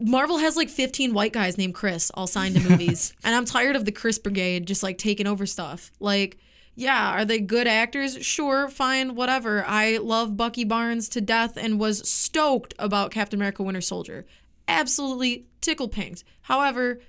[0.00, 3.74] Marvel has like 15 white guys named Chris all signed to movies, and I'm tired
[3.76, 5.90] of the Chris Brigade just like taking over stuff.
[5.98, 6.38] Like,
[6.76, 8.24] yeah, are they good actors?
[8.24, 9.64] Sure, fine, whatever.
[9.66, 14.26] I love Bucky Barnes to death and was stoked about Captain America Winter Soldier.
[14.68, 16.24] Absolutely tickle pinked.
[16.42, 17.00] However,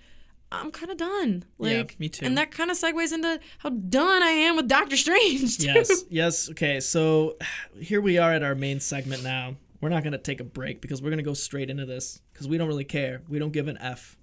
[0.51, 1.43] I'm kind of done.
[1.59, 2.25] Yeah, Like, me too.
[2.25, 5.57] And that kind of segues into how done I am with Doctor Strange.
[5.59, 5.65] Too.
[5.67, 6.03] Yes.
[6.09, 6.49] Yes.
[6.49, 6.79] Okay.
[6.79, 7.37] So
[7.79, 9.55] here we are at our main segment now.
[9.81, 12.57] We're not gonna take a break because we're gonna go straight into this because we
[12.57, 13.21] don't really care.
[13.29, 14.17] We don't give an F,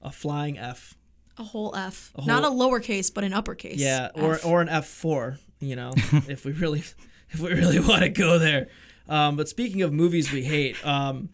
[0.00, 0.94] a flying F.
[1.38, 2.12] A whole F.
[2.16, 3.78] A Not a lowercase, but an uppercase.
[3.78, 4.46] Yeah, or F.
[4.46, 5.38] or an F four.
[5.60, 5.92] You know,
[6.28, 6.82] if we really
[7.30, 8.68] if we really want to go there.
[9.08, 11.28] Um, but speaking of movies we hate, um,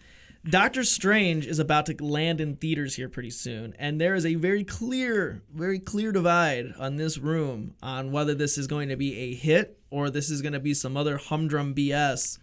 [0.49, 4.35] Doctor Strange is about to land in theaters here pretty soon, and there is a
[4.35, 9.17] very clear, very clear divide on this room on whether this is going to be
[9.17, 12.39] a hit or this is going to be some other humdrum BS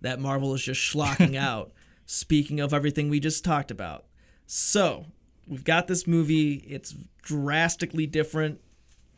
[0.00, 1.72] that Marvel is just schlocking out.
[2.06, 4.04] Speaking of everything we just talked about,
[4.46, 5.06] so
[5.46, 6.54] we've got this movie.
[6.68, 8.60] It's drastically different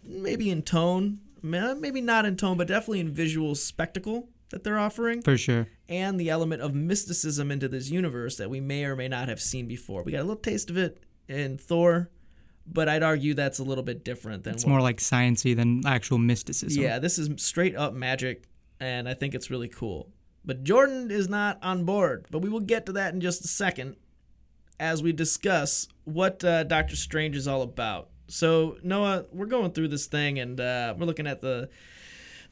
[0.04, 4.78] maybe in tone, ma- maybe not in tone, but definitely in visual spectacle that they're
[4.78, 5.66] offering, For sure.
[5.88, 9.40] and the element of mysticism into this universe that we may or may not have
[9.40, 10.03] seen before.
[10.03, 12.11] We got a little taste of it in Thor.
[12.68, 15.86] but I'd argue that's a little bit different than It's what- more like sciency than
[15.86, 16.82] actual mysticism.
[16.82, 18.42] yeah, this is straight up magic,
[18.80, 20.11] and I think it's really cool.
[20.44, 23.49] But Jordan is not on board, but we will get to that in just a
[23.49, 23.94] second
[24.80, 28.11] as we discuss what uh, Doctor Strange is all about.
[28.28, 31.68] So Noah, we're going through this thing, and uh, we're looking at the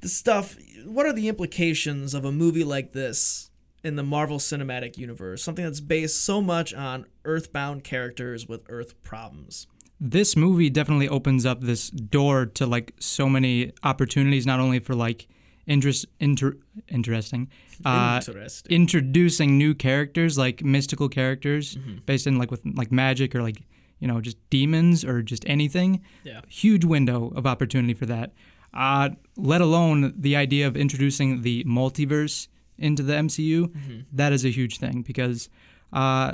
[0.04, 0.56] the stuff.
[0.84, 3.50] What are the implications of a movie like this
[3.82, 5.42] in the Marvel Cinematic Universe?
[5.42, 9.66] Something that's based so much on Earthbound characters with Earth problems.
[10.00, 14.94] this movie definitely opens up this door to like so many opportunities not only for
[14.94, 15.26] like
[15.66, 16.54] interest inter,
[16.88, 17.48] interesting
[17.86, 18.70] uh Interesting.
[18.72, 21.76] introducing new characters like mystical characters
[22.06, 23.62] based in like with like magic or like
[24.00, 26.40] you know just demons or just anything Yeah.
[26.48, 28.32] huge window of opportunity for that
[28.74, 32.48] uh let alone the idea of introducing the multiverse
[32.78, 35.48] into the MCU that is a huge thing because
[35.92, 36.32] uh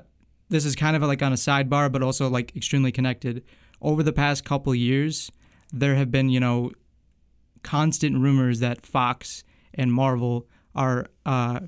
[0.50, 3.44] this is kind of like on a sidebar, but also like extremely connected.
[3.80, 5.30] Over the past couple years,
[5.72, 6.72] there have been, you know,
[7.62, 11.60] constant rumors that Fox and Marvel are uh,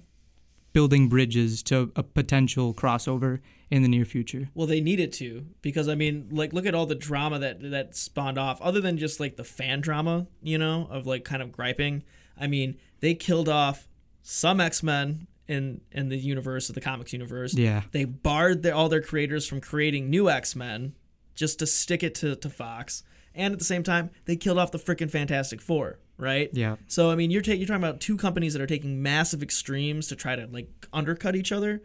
[0.72, 3.38] building bridges to a potential crossover
[3.72, 4.50] in the near future.
[4.52, 7.96] Well, they needed to because I mean, like, look at all the drama that that
[7.96, 8.60] spawned off.
[8.60, 12.02] Other than just like the fan drama, you know, of like kind of griping.
[12.38, 13.88] I mean, they killed off
[14.22, 17.54] some X Men in in the universe of the comics universe.
[17.54, 17.84] Yeah.
[17.92, 20.94] They barred their, all their creators from creating new X Men
[21.34, 23.02] just to stick it to, to Fox.
[23.34, 26.50] And at the same time, they killed off the freaking Fantastic Four, right?
[26.52, 26.76] Yeah.
[26.88, 30.08] So I mean, you're ta- you're talking about two companies that are taking massive extremes
[30.08, 31.82] to try to like undercut each other.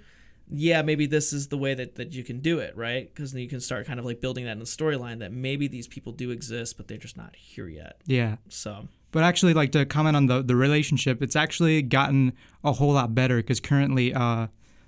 [0.50, 3.14] Yeah, maybe this is the way that, that you can do it, right?
[3.14, 5.68] Because then you can start kind of like building that in the storyline that maybe
[5.68, 7.98] these people do exist, but they're just not here yet.
[8.06, 8.38] Yeah.
[8.48, 12.34] So But actually, like to comment on the the relationship, it's actually gotten
[12.64, 14.48] a whole lot better because currently, uh,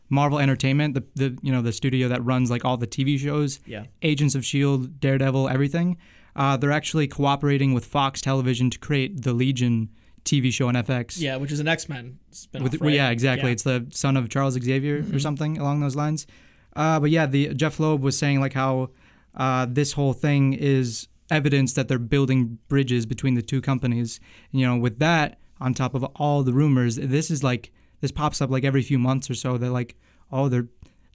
[0.09, 3.59] Marvel Entertainment, the the you know the studio that runs like all the TV shows,
[3.65, 5.97] yeah, Agents of Shield, Daredevil, everything,
[6.35, 9.89] uh, they're actually cooperating with Fox Television to create the Legion
[10.29, 11.19] TV show on FX.
[11.19, 12.93] yeah, which is an X Men spinoff, With, right?
[12.93, 13.49] yeah, exactly.
[13.49, 13.53] Yeah.
[13.53, 16.27] It's the son of Charles Xavier or something along those lines.
[16.75, 18.89] Uh, but yeah, the Jeff Loeb was saying like how
[19.35, 24.19] uh, this whole thing is evidence that they're building bridges between the two companies.
[24.51, 27.71] You know, with that on top of all the rumors, this is like
[28.01, 29.57] this pops up like every few months or so.
[29.57, 29.95] That like,
[30.31, 30.67] oh, they're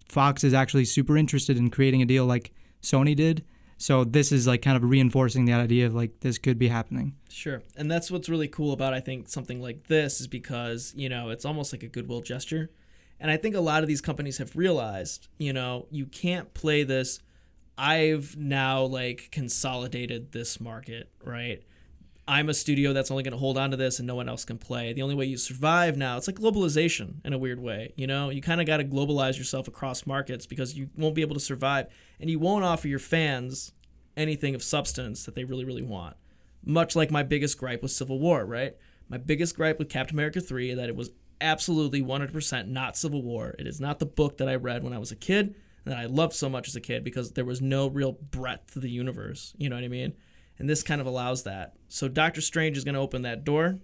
[0.08, 2.52] Fox is actually super interested in creating a deal like
[2.82, 3.44] Sony did.
[3.84, 7.16] So this is like kind of reinforcing that idea of like this could be happening.
[7.28, 7.62] Sure.
[7.76, 11.28] And that's what's really cool about I think something like this is because, you know,
[11.28, 12.70] it's almost like a goodwill gesture.
[13.20, 16.82] And I think a lot of these companies have realized, you know, you can't play
[16.82, 17.20] this
[17.76, 21.62] I've now like consolidated this market, right?
[22.26, 24.44] I'm a studio that's only going to hold on to this and no one else
[24.44, 24.92] can play.
[24.92, 27.92] The only way you survive now, it's like globalization in a weird way.
[27.96, 31.20] You know, you kind of got to globalize yourself across markets because you won't be
[31.20, 31.86] able to survive
[32.18, 33.72] and you won't offer your fans
[34.16, 36.16] anything of substance that they really, really want.
[36.64, 38.74] Much like my biggest gripe with Civil War, right?
[39.08, 41.10] My biggest gripe with Captain America 3 that it was
[41.42, 43.54] absolutely 100% not Civil War.
[43.58, 46.06] It is not the book that I read when I was a kid that I
[46.06, 49.52] loved so much as a kid because there was no real breadth to the universe.
[49.58, 50.14] You know what I mean?
[50.58, 51.74] And this kind of allows that.
[51.88, 53.78] So Doctor Strange is going to open that door,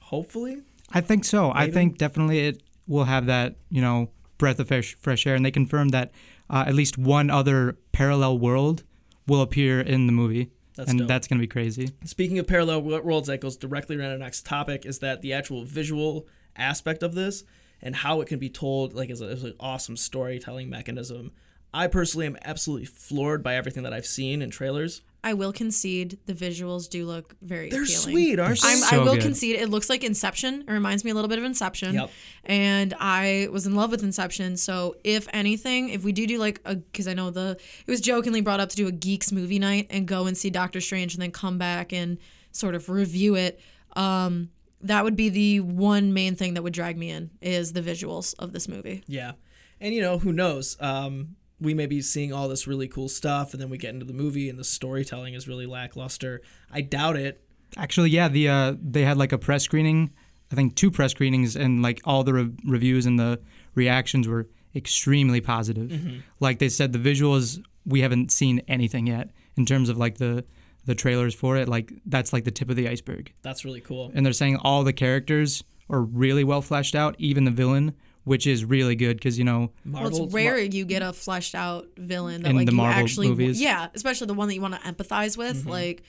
[0.00, 0.62] hopefully.
[0.92, 1.50] I think so.
[1.54, 5.34] I think definitely it will have that, you know, breath of fresh, fresh air.
[5.34, 6.12] And they confirmed that
[6.50, 8.84] uh, at least one other parallel world
[9.26, 10.50] will appear in the movie.
[10.76, 11.08] That's and dope.
[11.08, 11.90] that's going to be crazy.
[12.04, 15.64] Speaking of parallel worlds, that goes directly around our next topic is that the actual
[15.64, 17.44] visual aspect of this
[17.80, 21.30] and how it can be told like as, a, as an awesome storytelling mechanism.
[21.72, 25.02] I personally am absolutely floored by everything that I've seen in trailers.
[25.24, 28.00] I will concede the visuals do look very They're appealing.
[28.00, 28.68] sweet, aren't they?
[28.68, 29.22] I'm, I will good.
[29.22, 30.64] concede it looks like Inception.
[30.68, 31.94] It reminds me a little bit of Inception.
[31.94, 32.10] Yep.
[32.44, 34.58] And I was in love with Inception.
[34.58, 38.02] So if anything, if we do do like a, because I know the it was
[38.02, 41.14] jokingly brought up to do a geeks movie night and go and see Doctor Strange
[41.14, 42.18] and then come back and
[42.52, 43.58] sort of review it.
[43.96, 44.50] Um,
[44.82, 48.34] that would be the one main thing that would drag me in is the visuals
[48.38, 49.02] of this movie.
[49.06, 49.32] Yeah.
[49.80, 50.76] And you know, who knows?
[50.80, 54.04] Um, we may be seeing all this really cool stuff and then we get into
[54.04, 56.42] the movie and the storytelling is really lackluster.
[56.72, 57.40] I doubt it.
[57.76, 60.12] Actually, yeah, the uh, they had like a press screening.
[60.52, 63.40] I think two press screenings, and like all the re- reviews and the
[63.74, 65.90] reactions were extremely positive.
[65.90, 66.18] Mm-hmm.
[66.38, 70.44] Like they said, the visuals we haven't seen anything yet in terms of like the
[70.86, 71.68] the trailers for it.
[71.68, 73.32] Like that's like the tip of the iceberg.
[73.42, 74.12] That's really cool.
[74.14, 77.94] and they're saying all the characters are really well fleshed out, even the villain,
[78.24, 81.86] which is really good because you know Well, it's rare you get a fleshed out
[81.96, 83.60] villain that In like the you Marvel actually movies.
[83.60, 85.58] yeah, especially the one that you want to empathize with.
[85.58, 85.70] Mm-hmm.
[85.70, 86.02] Like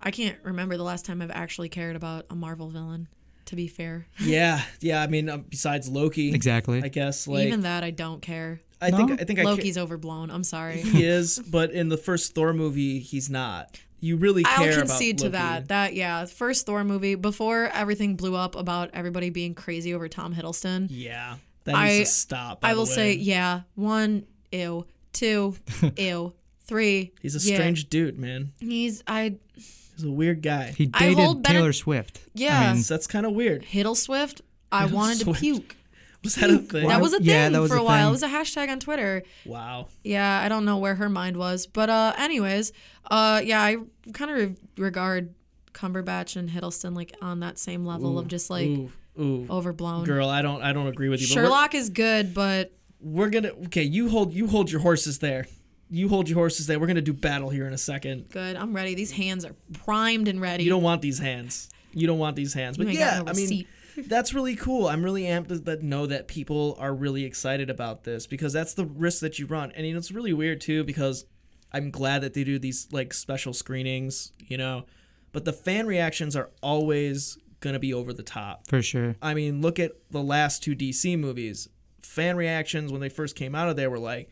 [0.00, 3.08] I can't remember the last time I've actually cared about a Marvel villain.
[3.46, 5.00] To be fair, Yeah, yeah.
[5.00, 6.82] I mean, um, besides Loki, exactly.
[6.82, 8.60] I guess like even that I don't care.
[8.80, 8.96] I No?
[9.06, 10.30] think I think I ca- Loki's overblown.
[10.32, 10.78] I'm sorry.
[10.80, 13.78] he is, but in the first Thor movie, he's not.
[14.00, 15.32] You really care I'll about concede to Loki.
[15.32, 15.68] that.
[15.68, 20.34] That yeah, first Thor movie before everything blew up about everybody being crazy over Tom
[20.34, 20.88] Hiddleston.
[20.90, 21.36] Yeah,
[21.66, 22.60] that I- needs to stop.
[22.62, 23.60] by I the will say yeah.
[23.74, 24.86] One, ew.
[25.12, 25.54] Two,
[25.96, 26.32] ew.
[26.62, 27.12] Three.
[27.22, 27.54] he's a yeah.
[27.56, 28.52] strange dude, man.
[28.58, 30.72] He's I He's a weird guy.
[30.76, 32.20] He dated hold Bennett- Taylor Swift.
[32.34, 32.58] Yeah.
[32.70, 33.62] I mean, So that's kind of weird.
[33.62, 34.42] Hiddle Swift.
[34.72, 35.38] I Hiddle wanted Swift.
[35.38, 35.76] to puke.
[36.24, 36.88] Was that a thing?
[36.88, 37.98] That was a thing Yeah, that was for a a while.
[38.00, 38.08] thing.
[38.08, 39.22] It was a hashtag on Twitter.
[39.44, 39.86] wow.
[40.02, 42.72] Yeah, I don't know where her mind was, but uh, anyways,
[43.10, 43.76] uh, yeah, I
[44.12, 45.32] kind of re- regard
[45.72, 50.04] Cumberbatch and Hiddleston like on that same level of just like Ooh, ooh, overblown.
[50.04, 51.26] girl, I don't, I don't agree with you.
[51.26, 55.46] Sherlock is good, but we're gonna okay you hold you hold your horses there
[55.90, 58.56] you hold your horses there we're gonna do battle here in a second good.
[58.56, 58.94] I'm ready.
[58.94, 60.64] These hands are primed and ready.
[60.64, 63.66] you don't want these hands you don't want these hands but yeah no i mean
[64.06, 68.04] that's really cool i'm really amped to that know that people are really excited about
[68.04, 70.82] this because that's the risk that you run and you know it's really weird too
[70.84, 71.26] because
[71.72, 74.84] i'm glad that they do these like special screenings you know
[75.32, 79.16] but the fan reactions are always gonna be over the top for sure.
[79.22, 81.68] I mean, look at the last two DC movies.
[82.02, 84.28] Fan reactions when they first came out of there were like,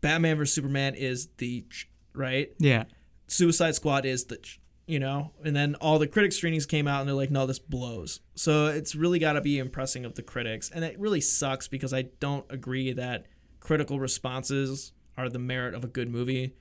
[0.00, 2.84] Batman vs Superman is the ch- right, Yeah.
[3.26, 7.00] Suicide Squad is the ch- you know, and then all the critic screenings came out
[7.00, 8.20] and they're like, no, this blows.
[8.34, 11.94] So it's really got to be impressing of the critics, and it really sucks because
[11.94, 13.24] I don't agree that
[13.60, 16.54] critical responses are the merit of a good movie.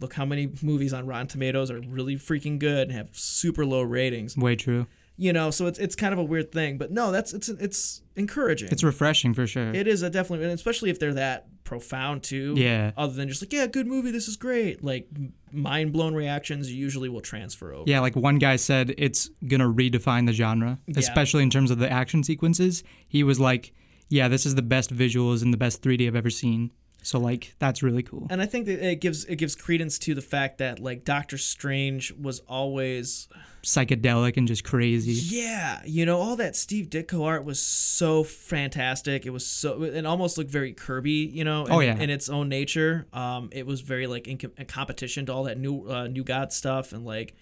[0.00, 3.82] Look how many movies on Rotten Tomatoes are really freaking good and have super low
[3.82, 4.86] ratings Way true.
[5.20, 8.00] You know so it's it's kind of a weird thing but no that's it's it's
[8.16, 9.74] encouraging It's refreshing for sure.
[9.74, 12.92] it is a definitely and especially if they're that profound too Yeah.
[12.96, 15.08] other than just like yeah good movie this is great like
[15.52, 20.26] mind blown reactions usually will transfer over Yeah, like one guy said it's gonna redefine
[20.26, 20.94] the genre, Yeah.
[20.98, 22.84] especially in terms of the action sequences.
[23.08, 23.72] He was like,
[24.10, 26.70] "Yeah, this is the best visuals and the best 3D I've ever seen."
[27.02, 28.26] So like, that's really cool.
[28.28, 31.38] and i think that it gives it gives credence to the fact that like doctor
[31.38, 33.28] strange was always
[33.62, 35.12] Psychedelic and just crazy.
[35.36, 40.06] yeah you know all that steve ditko art was so fantastic it was so it
[40.06, 41.96] almost looked very kirby you know in, Oh, yeah.
[41.98, 45.58] in its own nature um it was very like in, in competition to all that
[45.58, 47.34] new uh, new god stuff and like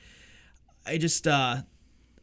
[0.86, 1.56] i just uh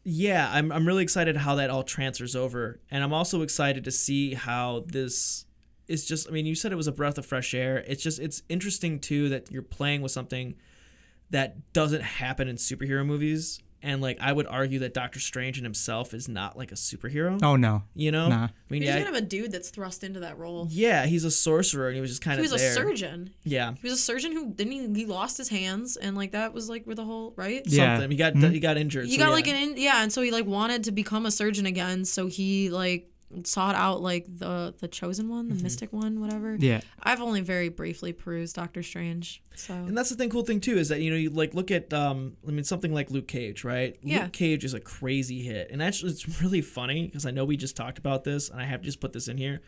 [0.02, 3.90] yeah I'm, I'm really excited how that all transfers over and i'm also excited to
[3.90, 5.46] see how this
[5.88, 8.18] is just i mean you said it was a breath of fresh air it's just
[8.18, 10.54] it's interesting too that you're playing with something
[11.30, 15.64] that doesn't happen in superhero movies and like i would argue that doctor strange in
[15.64, 17.82] himself is not like a superhero Oh no.
[17.94, 18.44] you know Nah.
[18.44, 20.68] i mean He's yeah kind of a dude that's thrust into that role.
[20.70, 23.30] yeah he's a sorcerer and he was just kind He of He was a surgeon.
[23.44, 26.54] yeah He was a surgeon who didn't he, he lost his hands and like that
[26.54, 27.62] was like where the whole right.
[27.66, 27.96] Yeah.
[27.96, 28.52] something he got Mhm.
[28.52, 29.32] he got injured You so got yeah.
[29.34, 32.04] like an in, yeah, and so he like wanted to become a surgeon again.
[32.06, 33.10] So he like
[33.44, 35.56] sought out like the the chosen one, Mm-hmm.
[35.58, 36.56] the mystic one, whatever.
[36.58, 36.80] Yeah.
[37.02, 39.42] I've only very briefly perused Doctor Strange.
[39.56, 41.70] So And that's the thing, cool thing too, is that you know you like look
[41.70, 43.96] at um, I mean something like Luke Cage, right?
[44.02, 44.22] Yeah.
[44.24, 47.56] Luke Cage is a crazy hit, and actually it's really funny because I know we
[47.56, 49.60] just talked about this, and I have to just put this in here.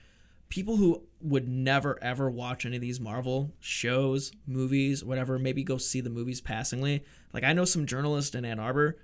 [0.49, 5.77] People who would never ever watch any of these Marvel shows, movies, whatever, maybe go
[5.77, 7.03] see the movies passingly.
[7.33, 8.97] Like I know some journalists in Ann Arbor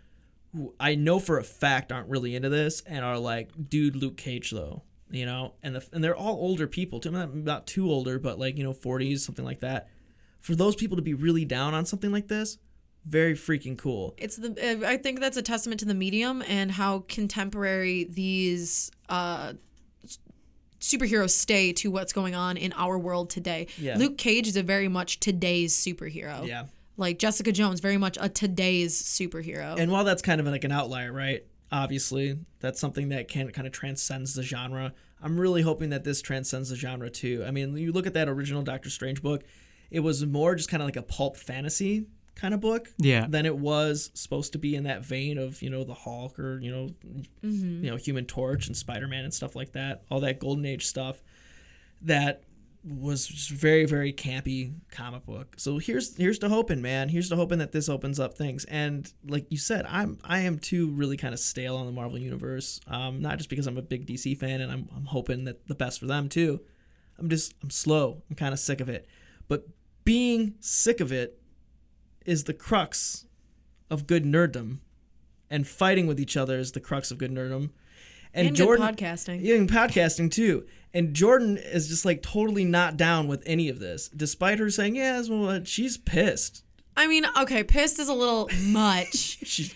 [0.53, 4.17] who I know for a fact aren't really into this and are like, dude, Luke
[4.17, 7.91] Cage though, you know, and the, and they're all older people, too, not, not too
[7.91, 9.89] older, but like you know, 40s, something like that.
[10.41, 12.59] For those people to be really down on something like this,
[13.05, 14.15] very freaking cool.
[14.17, 19.55] it's the I think that's a testament to the medium and how contemporary these uh
[20.79, 23.69] superheroes stay to what's going on in our world today.
[23.79, 23.97] Yeah.
[23.97, 26.47] Luke Cage is a very much today's superhero.
[26.47, 26.65] Yeah.
[27.03, 29.79] Like Jessica Jones, very much a today's superhero.
[29.79, 31.45] And while that's kind of like an outlier, right?
[31.71, 34.95] Obviously, that's something that can kind of transcends the genre.
[35.23, 37.45] I'm really hoping that this transcends the genre too.
[37.47, 39.43] I mean, you look at that original Doctor Strange book,
[39.91, 43.27] it was more just kind of like a pulp fantasy kind of book Yeah.
[43.29, 46.59] than it was supposed to be in that vein of, you know, the Hulk or,
[46.61, 46.89] you know,
[47.45, 47.85] mm-hmm.
[47.85, 50.03] you know, Human Torch and Spider-Man and stuff like that.
[50.11, 51.23] All that golden age stuff
[52.01, 52.43] that
[52.85, 55.55] was just very very campy comic book.
[55.57, 57.09] So here's here's to hoping, man.
[57.09, 58.65] Here's to hoping that this opens up things.
[58.65, 62.19] And like you said, I'm I am too really kind of stale on the Marvel
[62.19, 62.81] universe.
[62.89, 65.75] Um, not just because I'm a big DC fan and I'm I'm hoping that the
[65.75, 66.61] best for them too.
[67.19, 68.23] I'm just I'm slow.
[68.29, 69.07] I'm kind of sick of it.
[69.49, 69.69] But
[70.05, 71.41] being sick of it
[72.25, 73.27] is the crux
[73.91, 74.79] of good nerddom,
[75.51, 77.71] and fighting with each other is the crux of good nerddom.
[78.35, 79.41] And, and Jordan, podcasting.
[79.43, 80.67] yeah, and podcasting too.
[80.95, 84.97] And Jordan is just like totally not down with any of this, despite her saying,
[84.97, 86.65] "Yeah, well, she's pissed."
[86.97, 89.75] I mean, okay, pissed is a little much, She's,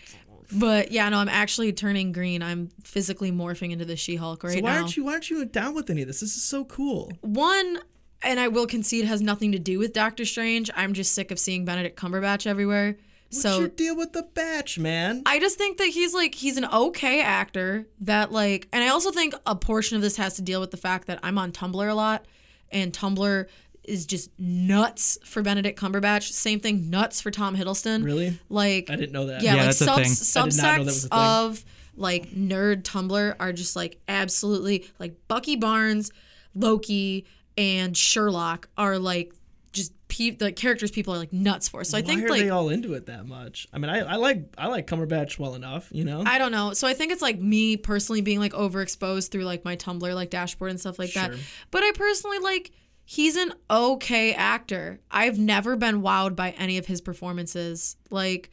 [0.52, 2.42] but yeah, no, I'm actually turning green.
[2.42, 4.80] I'm physically morphing into the She-Hulk right so why now.
[4.82, 6.20] aren't you why aren't you down with any of this?
[6.20, 7.10] This is so cool.
[7.22, 7.80] One,
[8.22, 10.70] and I will concede has nothing to do with Doctor Strange.
[10.76, 12.96] I'm just sick of seeing Benedict Cumberbatch everywhere.
[13.28, 15.22] What's so your deal with the batch, man?
[15.26, 19.10] I just think that he's like he's an okay actor that like and I also
[19.10, 21.88] think a portion of this has to deal with the fact that I'm on Tumblr
[21.90, 22.24] a lot
[22.70, 23.46] and Tumblr
[23.84, 26.32] is just nuts for Benedict Cumberbatch.
[26.32, 28.04] Same thing nuts for Tom Hiddleston.
[28.04, 28.38] Really?
[28.48, 29.42] Like I didn't know that.
[29.42, 30.04] yeah, Yeah, like that's a thing.
[30.06, 31.46] subs- I did not know that was subsects a thing.
[31.50, 31.64] of
[31.96, 36.10] like nerd Tumblr are just like absolutely like Bucky Barnes,
[36.54, 39.32] Loki, and Sherlock are like
[39.76, 41.84] just pe- the characters people are like nuts for.
[41.84, 43.68] So I Why think are like they all into it that much?
[43.72, 46.24] I mean, I, I like I like Cumberbatch well enough, you know.
[46.26, 46.72] I don't know.
[46.72, 50.30] So I think it's like me personally being like overexposed through like my Tumblr like
[50.30, 51.32] dashboard and stuff like that.
[51.70, 52.72] But I personally like
[53.04, 55.00] he's an okay actor.
[55.10, 57.96] I've never been wowed by any of his performances.
[58.10, 58.50] Like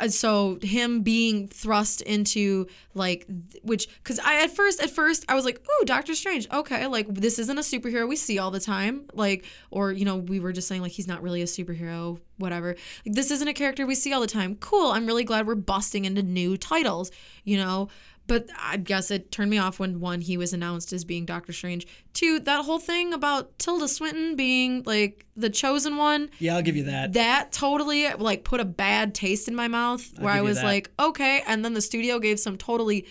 [0.00, 3.26] Uh, so him being thrust into like
[3.62, 6.48] which cuz I at first at first I was like, "Ooh, Doctor Strange.
[6.52, 10.16] Okay, like this isn't a superhero we see all the time." Like or you know,
[10.16, 12.74] we were just saying like he's not really a superhero, whatever.
[13.04, 14.56] Like this isn't a character we see all the time.
[14.56, 14.92] Cool.
[14.92, 17.10] I'm really glad we're busting into new titles,
[17.44, 17.88] you know.
[18.28, 21.52] But I guess it turned me off when one he was announced as being Doctor
[21.52, 21.86] Strange.
[22.14, 26.76] Two, that whole thing about Tilda Swinton being like the chosen one yeah, I'll give
[26.76, 27.14] you that.
[27.14, 30.64] that totally like put a bad taste in my mouth where I was that.
[30.64, 31.42] like, okay.
[31.46, 33.06] And then the studio gave some totally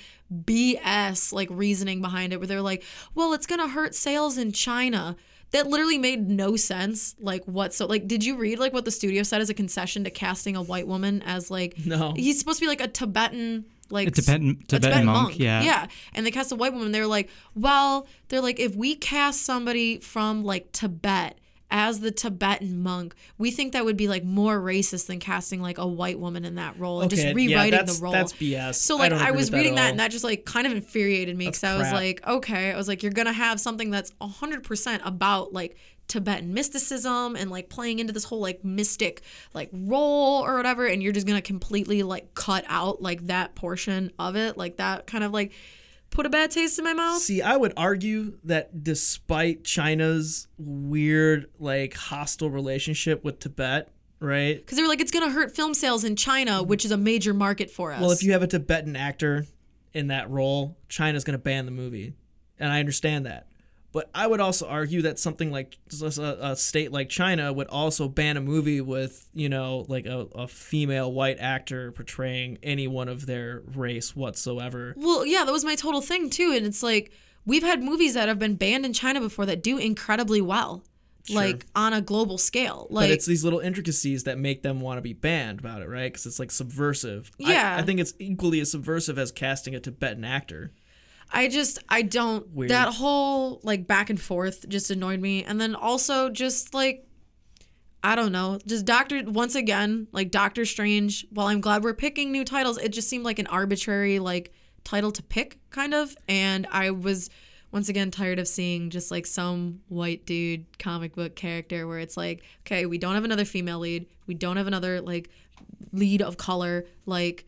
[0.45, 2.83] BS like reasoning behind it where they're like,
[3.15, 5.15] well, it's gonna hurt sales in China.
[5.51, 7.15] That literally made no sense.
[7.19, 10.03] Like what so like did you read like what the studio said as a concession
[10.05, 12.13] to casting a white woman as like No.
[12.15, 15.61] he's supposed to be like a Tibetan like A Tibetan- a Tibetan monk, yeah.
[15.61, 15.87] yeah.
[16.13, 16.91] And they cast a white woman.
[16.91, 21.37] They were like well they're like if we cast somebody from like Tibet
[21.73, 25.77] as the Tibetan monk we think that would be like more racist than casting like
[25.77, 28.11] a white woman in that role and just rewriting yeah, the role.
[28.11, 28.75] That's BS.
[28.75, 31.37] so like don't I, was reading at that, and that just like kind of infuriated
[31.37, 34.63] me because I was like, okay, I was like, you're gonna have something that's hundred
[34.63, 35.77] percent about like
[36.11, 39.21] Tibetan mysticism and like playing into this whole like mystic
[39.53, 44.11] like role or whatever, and you're just gonna completely like cut out like that portion
[44.19, 45.53] of it, like that kind of like
[46.09, 47.21] put a bad taste in my mouth.
[47.21, 53.89] See, I would argue that despite China's weird, like, hostile relationship with Tibet,
[54.19, 54.57] right?
[54.57, 56.67] Because they were like, it's gonna hurt film sales in China, mm-hmm.
[56.67, 58.01] which is a major market for us.
[58.01, 59.45] Well, if you have a Tibetan actor
[59.93, 62.13] in that role, China's going to ban the movie.
[62.59, 63.47] And I understand that.
[63.93, 68.37] But I would also argue that something like a, state like China would also ban
[68.37, 73.25] a movie with, you know, like a, a female white actor portraying any one of
[73.25, 74.93] their race whatsoever.
[74.95, 76.53] Well, yeah, that was my total thing too.
[76.55, 77.11] And it's like
[77.45, 80.85] we've had movies that have been banned in China before that do incredibly well,
[81.29, 82.87] like on a global scale.
[82.89, 85.89] Like but it's these little intricacies that make them want to be banned about it,
[85.89, 86.11] right?
[86.11, 87.29] Because it's like subversive.
[87.45, 87.75] I- Yeah.
[87.77, 90.71] I, think it's equally as subversive as casting a Tibetan actor.
[91.31, 92.71] I just I don't Weird.
[92.71, 95.43] that whole like back and forth just annoyed me.
[95.43, 97.07] And then also just like
[98.03, 102.31] I don't know, just Doctor once again, like Doctor Strange, while I'm glad we're picking
[102.31, 104.51] new titles, it just seemed like an arbitrary like
[104.83, 107.29] title to pick kind of and I was
[107.71, 112.17] once again tired of seeing just like some white dude comic book character where it's
[112.17, 115.29] like, okay, we don't have another female lead, we don't have another like
[115.93, 117.45] lead of color, like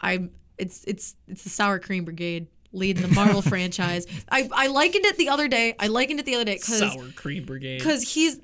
[0.00, 4.06] I'm it's it's it's the sour cream brigade leading the Marvel franchise.
[4.30, 5.74] I I likened it the other day.
[5.78, 7.78] I likened it the other day because Sour Cream Brigade.
[7.78, 8.38] because he's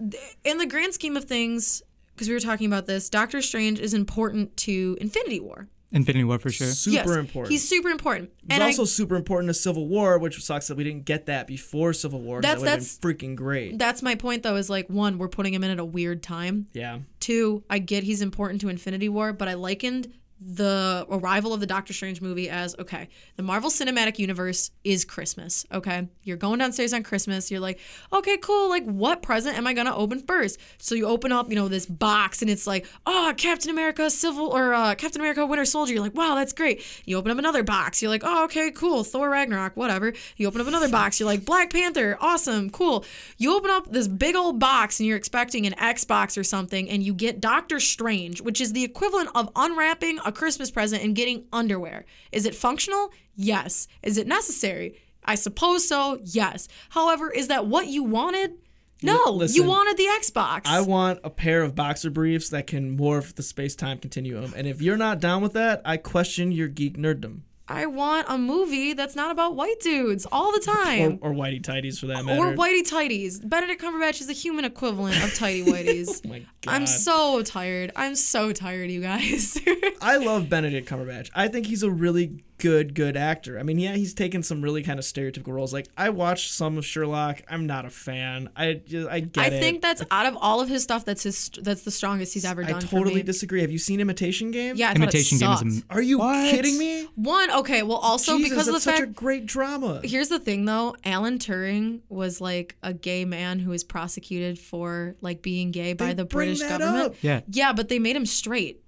[0.45, 1.83] in the grand scheme of things.
[2.15, 5.67] Because we were talking about this, Doctor Strange is important to Infinity War.
[5.91, 6.69] Infinity War for sure.
[6.69, 7.51] Super yes, important.
[7.53, 8.31] He's super important.
[8.45, 11.27] It's and also I, super important to Civil War, which sucks that we didn't get
[11.27, 12.41] that before Civil War.
[12.41, 13.79] That's- that would have that's- been freaking great.
[13.79, 14.55] that's my point though.
[14.57, 16.69] Is like one, we're putting him in at a weird time.
[16.73, 16.99] yeah.
[17.21, 21.67] Two, I get he's important to Infinity War, but I likened the arrival of the
[21.67, 25.65] Doctor Strange movie as okay, the Marvel Cinematic Universe is Christmas.
[25.73, 27.51] Okay, you're going downstairs on Christmas.
[27.51, 27.79] You're like,
[28.13, 28.69] okay, cool.
[28.69, 30.59] Like, what present am I gonna open first?
[30.79, 34.49] So you open up, you know, this box, and it's like, oh, Captain America, Civil
[34.49, 35.95] or uh, Captain America, Winter Soldier.
[35.95, 36.85] You're like, wow, that's great.
[37.05, 38.03] You open up another box.
[38.03, 39.05] You're like, oh, okay, cool.
[39.05, 40.13] Thor Ragnarok, whatever.
[40.37, 41.21] You open up another box.
[41.21, 43.05] You're like, Black Panther, awesome, cool.
[43.39, 47.03] You open up this big old box, and you're expecting an Xbox or something, and
[47.03, 51.45] you get Doctor Strange, which is the equivalent of unwrapping a Christmas present and getting
[51.53, 52.05] underwear.
[52.33, 53.13] Is it functional?
[53.35, 53.89] Yes.
[54.03, 54.97] Is it necessary?
[55.25, 56.21] I suppose so.
[56.25, 56.69] Yes.
[56.91, 58.55] However, is that what you wanted?
[59.03, 60.63] No, you wanted the Xbox.
[60.65, 64.55] I want a pair of boxer briefs that can morph the space time continuum.
[64.57, 67.41] And if you're not down with that, I question your geek nerddom.
[67.67, 71.19] I want a movie that's not about white dudes all the Or, time.
[71.23, 72.39] or whitey tighties for that matter.
[72.41, 73.47] Or, whitey tighties.
[73.49, 76.21] Benedict Cumberbatch is the human equivalent of tighty whities.
[76.25, 76.47] Oh my God.
[76.67, 77.91] I'm so tired.
[77.97, 79.59] I'm so tired, you guys.
[80.03, 81.31] I love Benedict Cumberbatch.
[81.35, 83.59] I think he's a really good, good actor.
[83.59, 85.73] I mean, yeah, he's taken some really kind of stereotypical roles.
[85.73, 87.43] Like I watched some of Sherlock.
[87.49, 88.49] I'm not a fan.
[88.57, 89.61] I just, I get I it.
[89.61, 92.63] think that's out of all of his stuff, that's his that's the strongest he's ever
[92.65, 92.81] I done.
[92.83, 93.23] for totally me.
[93.23, 93.61] disagree.
[93.61, 94.77] Have you seen Imitation Game?
[94.77, 96.51] Yeah, I Imitation Game is it a Are you What?
[96.51, 97.05] kidding me?
[97.17, 99.11] One, okay, well, also Jesus, because of the that's such fact.
[99.11, 100.01] a great drama.
[100.05, 100.97] Here's the thing, though.
[101.05, 106.07] Alan Turing was like a gay man who was prosecuted for like being gay by
[106.09, 107.07] They the bring British that government.
[107.07, 107.15] up.
[107.23, 107.41] Yeah.
[107.49, 108.81] Yeah, but they made him straight.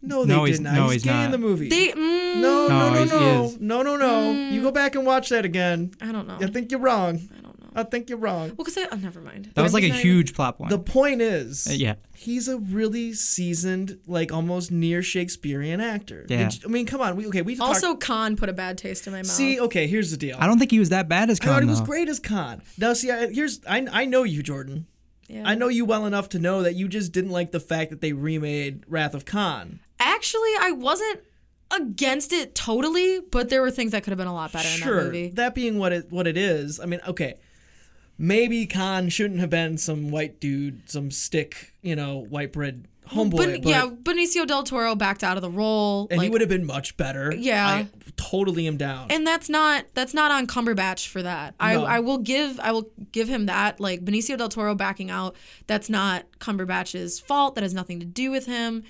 [0.00, 0.74] No, they No, did he's- not.
[0.74, 1.68] no, he's, he's gay in the movie.
[1.68, 3.04] They, mm, no, no, No, no,
[3.44, 4.50] he's- no, no, no, no.
[4.50, 5.90] You go back and watch that again.
[6.00, 6.38] I don't know.
[6.40, 7.16] I think you're wrong.
[7.36, 7.68] I don't know.
[7.74, 8.48] I think you're wrong.
[8.48, 9.50] Well, because I, oh, never mind.
[9.54, 10.70] That was like a He's not even- huge plot point.
[10.70, 11.94] The point is, Uh, yeah.
[12.16, 16.26] he's a really seasoned, like almost near Shakespearean actor.
[16.28, 16.48] Yeah.
[16.48, 17.14] Did I mean, come on.
[17.16, 17.42] We okay.
[17.42, 19.26] We talked- Also, Khan put a bad taste in my mouth.
[19.26, 19.60] see.
[19.60, 20.36] Okay, here's the deal.
[20.40, 21.50] I don't think he was that bad as Khan.
[21.50, 22.62] I thought he was great as Khan.
[22.78, 24.86] Now, see, I, here's I I know you, Jordan.
[25.28, 25.42] Yeah.
[25.44, 28.00] I know you well enough to know that you just didn't like the fact that
[28.00, 29.80] they remade Wrath of Khan.
[30.00, 31.20] Actually, I wasn't
[31.70, 34.80] against it totally, but there were things that could have been a lot better in
[34.80, 35.04] that Sure.
[35.04, 35.28] movie.
[35.28, 36.80] That being what it what it is.
[36.80, 37.34] I mean, okay.
[38.20, 43.36] Maybe Khan shouldn't have been some white dude, some stick, you know, white bread homeboy.
[43.36, 46.08] but, but, yeah, Benicio del Toro backed out of the role.
[46.10, 47.34] and he would have been much better.
[47.36, 47.66] Yeah.
[47.66, 49.10] I totally am down.
[49.10, 51.54] and that's not that's not on Cumberbatch for that.
[51.60, 51.84] I, No.
[51.84, 53.80] I will give I will give him that.
[53.80, 55.36] Like Benicio del Toro backing out,
[55.66, 57.54] that's not Cumberbatch's fault.
[57.54, 58.84] That has nothing to do with him.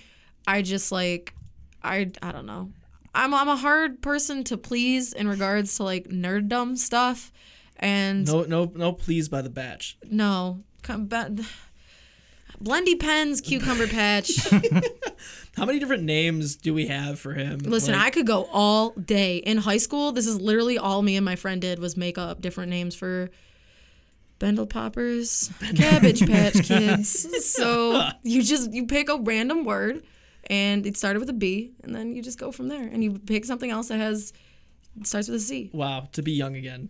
[0.47, 1.35] I just like
[1.83, 2.71] I I don't know.
[3.14, 7.33] I'm I'm a hard person to please in regards to like nerddom stuff.
[7.81, 9.99] And no, no, no, please by the batch.
[10.11, 11.35] No, come ba-
[12.62, 14.30] Blendy pens, cucumber patch.
[15.56, 17.59] How many different names do we have for him?
[17.61, 19.36] Listen, Like, I could go all day.
[19.38, 22.40] In high school, this is literally all me and my friend did was make up
[22.40, 23.30] different names for
[24.38, 27.46] Bendel Poppers, Cabbage Patch Kids.
[27.52, 30.02] so you just you pick a random word
[30.48, 33.18] and it started with a B and then you just go from there and you
[33.18, 34.32] pick something else that has
[35.02, 35.70] starts with a C.
[35.72, 36.88] wow, to be young again.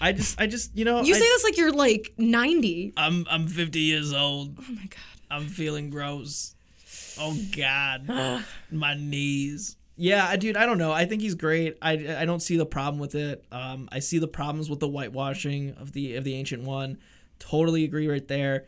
[0.00, 2.92] I just, I just, you know, You I, say this like you're like 90.
[2.96, 4.56] I'm, I'm 50 years old.
[4.58, 4.98] Oh my god.
[5.30, 6.54] I'm feeling gross.
[7.18, 8.08] Oh God,
[8.70, 9.76] my knees.
[9.96, 10.92] Yeah, dude, I don't know.
[10.92, 11.78] I think he's great.
[11.80, 13.44] I, I don't see the problem with it.
[13.50, 16.98] Um, I see the problems with the whitewashing of the of the ancient one.
[17.38, 18.66] Totally agree right there.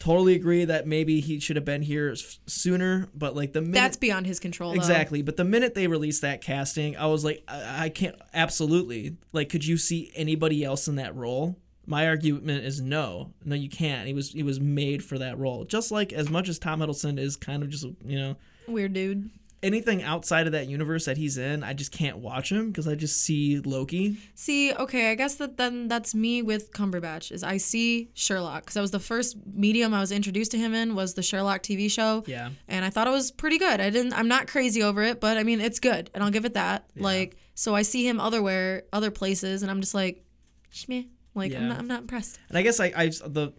[0.00, 3.08] Totally agree that maybe he should have been here sooner.
[3.14, 4.70] But like the minute That's beyond his control.
[4.70, 4.76] Though.
[4.76, 5.20] exactly.
[5.20, 8.16] But the minute they released that casting, I was like, I, I can't.
[8.32, 9.18] Absolutely.
[9.32, 11.58] Like, could you see anybody else in that role?
[11.86, 14.06] My argument is no, no, you can't.
[14.06, 15.64] He was he was made for that role.
[15.64, 18.36] Just like as much as Tom Hiddleston is kind of just you know
[18.68, 19.30] Weird dude.
[19.62, 22.94] Anything outside of that universe that he's in, I just can't watch him because I
[22.94, 24.18] just see Loki.
[24.34, 27.32] See, okay, I guess that then that's me with Cumberbatch.
[27.32, 30.74] Is I see Sherlock because that was the first medium I was introduced to him
[30.74, 32.24] in was the Sherlock TV show.
[32.26, 32.50] Yeah.
[32.68, 33.80] and I thought it was pretty good.
[33.80, 34.12] I didn't.
[34.14, 36.90] I'm not crazy over it, but I mean it's good, and I'll give it that.
[36.96, 40.24] Like, so I see him otherwhere, other places, and I'm just like,
[40.72, 41.08] shmeh.
[41.34, 41.78] Like I'm not.
[41.78, 42.38] I'm not impressed.
[42.48, 43.52] And I guess I, I the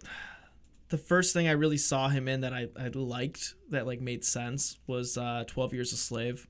[0.92, 4.24] the first thing I really saw him in that I, I liked that like made
[4.24, 6.46] sense was uh, Twelve Years a Slave.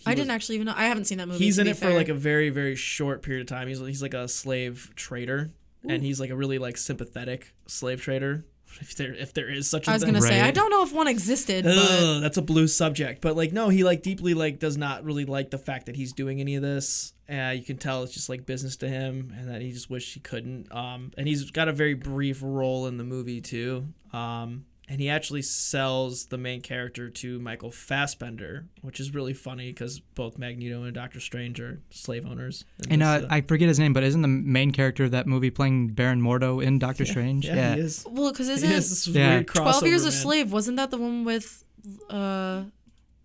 [0.00, 0.74] He I was- didn't actually even know.
[0.76, 1.44] I haven't seen that movie.
[1.44, 4.14] he's in it for like a very very short period of time he's, he's like
[4.14, 5.50] a slave trader
[5.88, 8.44] and he's like a really like sympathetic slave trader
[8.80, 10.12] if there if there is such a I was thing.
[10.14, 13.20] gonna say I don't know if one existed, but Ugh, that's a blue subject.
[13.20, 16.12] But like no he like deeply like does not really like the fact that he's
[16.12, 17.12] doing any of this.
[17.30, 20.14] Uh, you can tell it's just like business to him and that he just wished
[20.14, 20.72] he couldn't.
[20.74, 23.88] Um and he's got a very brief role in the movie too.
[24.12, 29.68] Um and he actually sells the main character to Michael Fassbender, which is really funny
[29.70, 32.64] because both Magneto and Doctor Strange are slave owners.
[32.88, 35.50] And this, uh, I forget his name, but isn't the main character of that movie
[35.50, 37.46] playing Baron Mordo in Doctor Strange?
[37.46, 38.04] yeah, he is.
[38.10, 39.34] well, because He isn't is this Yeah.
[39.34, 40.12] weird Twelve Years crossover, a.
[40.12, 40.52] Slave?
[40.52, 41.64] Wasn't that the one with
[42.08, 42.64] uh,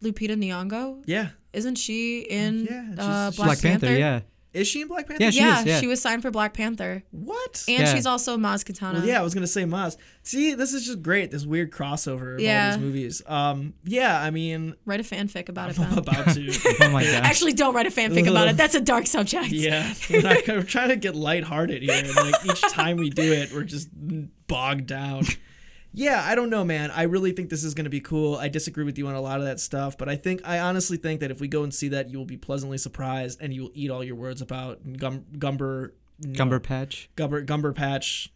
[0.01, 1.01] Lupita Nyong'o?
[1.05, 3.97] Yeah, Isn't she in Yeah, uh, she's- Black, Black Panther.
[3.97, 4.21] Yeah.
[4.53, 5.23] Is she in Black Panther?
[5.23, 5.79] Yeah, she yeah, is, yeah.
[5.79, 7.63] she was signed for Black Panther, What?
[7.67, 7.93] and Yeah.
[7.93, 8.93] she's also Maz Kanata.
[8.93, 9.97] Well, yeah, I was gonna say Maz.
[10.21, 11.31] See, this is just great.
[11.31, 12.67] This weird crossover of Yeah.
[12.71, 13.21] all these movies.
[13.25, 15.79] Um, yeah, I mean, Write a fanfic about it.
[15.79, 16.43] I'm about to.
[16.81, 17.13] Oh my gosh.
[17.13, 18.57] Actually, don't write a fanfic about it.
[18.57, 19.47] That's a dark subject.
[19.49, 23.51] yeah, we're, not, we're trying to get lighthearted here, like each time we do it,
[23.53, 23.89] we're just
[24.47, 25.23] bogged down.
[25.95, 26.89] Yeah, I don't know, man.
[26.89, 28.35] I really think this is going to be cool.
[28.35, 30.97] I disagree with you on a lot of that stuff, but I think I honestly
[30.97, 33.63] think that if we go and see that, you will be pleasantly surprised, and you
[33.63, 35.91] will eat all your words about Gum- Gumber.
[36.21, 37.09] Gumber Patch.
[37.15, 38.33] Gumber Gumber Patch.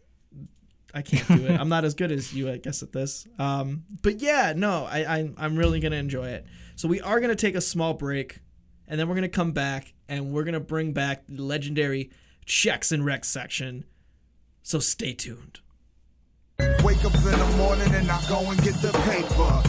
[0.94, 1.50] I can't do it.
[1.60, 3.26] I'm not as good as you, I guess, at this.
[3.38, 6.46] Um, but yeah, no, I, I I'm really gonna enjoy it.
[6.76, 8.38] So we are gonna take a small break,
[8.86, 12.10] and then we're gonna come back and we're gonna bring back the legendary
[12.46, 13.84] checks and Rex section.
[14.62, 15.60] So stay tuned.
[16.82, 19.62] Wake up in the morning and I go and get the paper.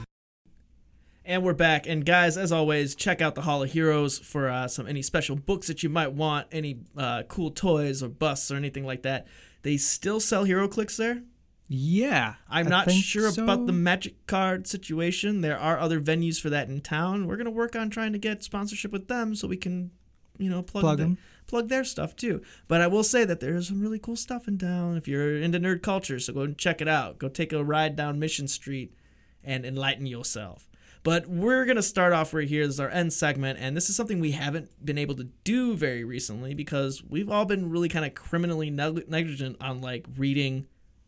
[1.25, 1.87] And we're back.
[1.87, 5.37] And guys, as always, check out the Hall of Heroes for uh, some any special
[5.37, 9.29] books that you might want, any uh, cool toys or busts or anything like that.
[9.63, 11.23] They still sell HeroClix there.
[11.69, 12.35] Yeah.
[12.51, 13.45] I'm I not think sure so.
[13.45, 15.43] about the Magic Card situation.
[15.43, 17.29] There are other venues for that in town.
[17.29, 19.93] We're gonna work on trying to get sponsorship with them so we can,
[20.39, 21.19] you know, plug Plug the- 'em.
[21.53, 22.41] Plug their stuff too.
[22.67, 25.37] But I will say that there is some really cool stuff in town if you're
[25.37, 26.19] into nerd culture.
[26.19, 27.19] So go and check it out.
[27.19, 28.95] Go take a ride down Mission Street
[29.45, 30.67] and enlighten yourself.
[31.03, 32.65] But we're gonna start off right here.
[32.67, 35.77] This is our end segment, and this is something we haven't been able to do
[35.77, 40.67] very recently because we've all been really kind of criminally neg- negligent on like reading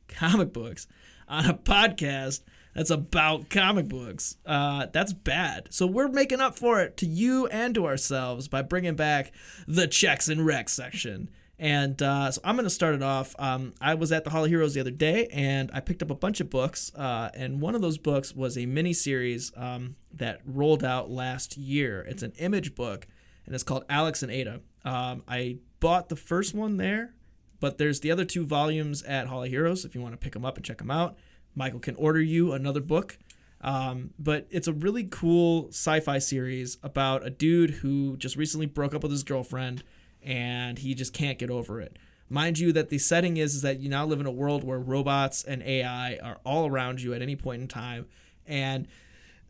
[0.08, 0.86] comic books
[1.26, 2.42] on a podcast
[2.74, 4.36] that's about comic books.
[4.44, 5.68] Uh, that's bad.
[5.70, 9.32] So we're making up for it to you and to ourselves by bringing back
[9.66, 11.30] the checks and wrecks section.
[11.58, 13.34] And uh, so I'm going to start it off.
[13.38, 16.10] Um, I was at the Hall of Heroes the other day, and I picked up
[16.10, 16.92] a bunch of books.
[16.94, 21.56] Uh, and one of those books was a mini series um, that rolled out last
[21.56, 22.02] year.
[22.08, 23.06] It's an image book,
[23.46, 24.60] and it's called Alex and Ada.
[24.84, 27.14] Um, I bought the first one there,
[27.60, 30.32] but there's the other two volumes at Hall of Heroes if you want to pick
[30.32, 31.16] them up and check them out.
[31.54, 33.18] Michael can order you another book.
[33.60, 38.66] Um, but it's a really cool sci fi series about a dude who just recently
[38.66, 39.82] broke up with his girlfriend
[40.22, 41.96] and he just can't get over it.
[42.28, 44.78] Mind you, that the setting is, is that you now live in a world where
[44.78, 48.06] robots and AI are all around you at any point in time.
[48.46, 48.86] And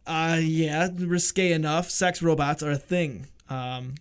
[0.07, 3.26] uh, yeah, risque enough, sex robots are a thing.
[3.48, 3.94] Um,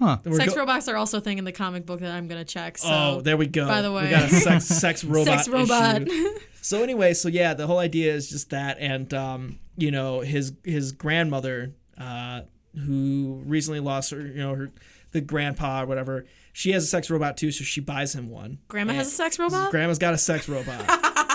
[0.00, 0.16] Huh.
[0.32, 2.78] Sex go- robots are also a thing in the comic book that I'm gonna check.
[2.78, 3.68] So oh, there we go.
[3.68, 4.10] by the way, we way.
[4.12, 5.26] got a sex, sex robot.
[5.44, 6.08] sex robot.
[6.62, 10.52] So anyway, so yeah, the whole idea is just that, and um, you know, his
[10.64, 12.42] his grandmother, uh,
[12.78, 14.70] who recently lost her, you know, her
[15.12, 18.58] the grandpa or whatever, she has a sex robot too, so she buys him one.
[18.68, 19.70] Grandma has a sex robot?
[19.70, 20.84] Grandma's got a sex robot,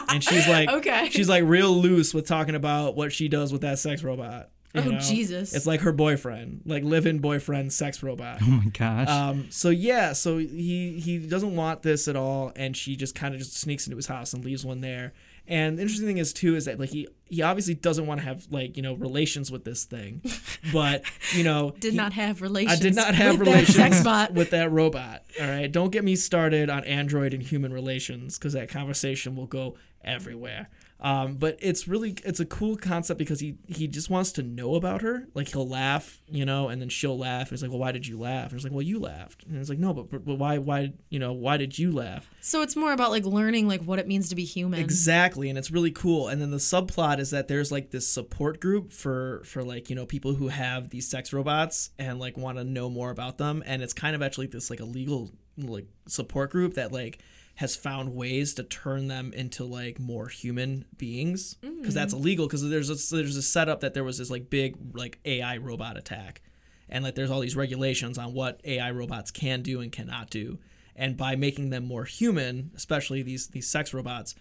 [0.09, 1.09] and she's like, Okay.
[1.11, 4.49] she's like real loose with talking about what she does with that sex robot.
[4.75, 4.99] You Oh, know?
[4.99, 5.53] Jesus.
[5.53, 8.39] It's like her boyfriend, like live-in boyfriend, sex robot.
[8.41, 9.07] Oh my gosh.
[9.07, 13.33] Um, so yeah, so he he doesn't want this at all, and she just kind
[13.33, 15.13] of just sneaks into his house and leaves one there.
[15.47, 18.25] And the interesting thing is too is that like he he obviously doesn't want to
[18.25, 20.21] have like you know relations with this thing,
[20.73, 21.03] but
[21.33, 22.79] you know Did he- not have relations.
[22.79, 24.33] I did not have with that relations sex bot.
[24.33, 25.23] with that robot.
[25.39, 29.45] All right, don't get me started on android and human relations because that conversation will
[29.45, 30.69] go everywhere.
[31.05, 34.73] Um, but it's really it's a cool concept because he he just wants to know
[34.73, 35.27] about her.
[35.35, 37.49] Like he'll laugh, you know, and then she'll laugh.
[37.49, 38.45] And it's like, well, why did you laugh?
[38.45, 39.43] And it's like, well, you laughed.
[39.43, 42.27] And it's like, no, but, but why why you know why did you laugh?
[42.41, 44.79] So it's more about like learning like what it means to be human.
[44.79, 46.27] Exactly, and it's really cool.
[46.27, 49.95] And then the subplot is that there's like this support group for for like you
[49.95, 53.61] know people who have these sex robots and like want to know more about them.
[53.67, 57.19] And it's kind of actually this like a legal like support group that like
[57.55, 61.55] has found ways to turn them into like more human beings.
[61.63, 61.79] Mm-hmm.
[61.79, 64.75] Because that's illegal because there's a, there's a setup that there was this like big
[64.93, 66.41] like AI robot attack.
[66.89, 70.59] And like there's all these regulations on what AI robots can do and cannot do.
[70.95, 74.35] And by making them more human especially these these sex robots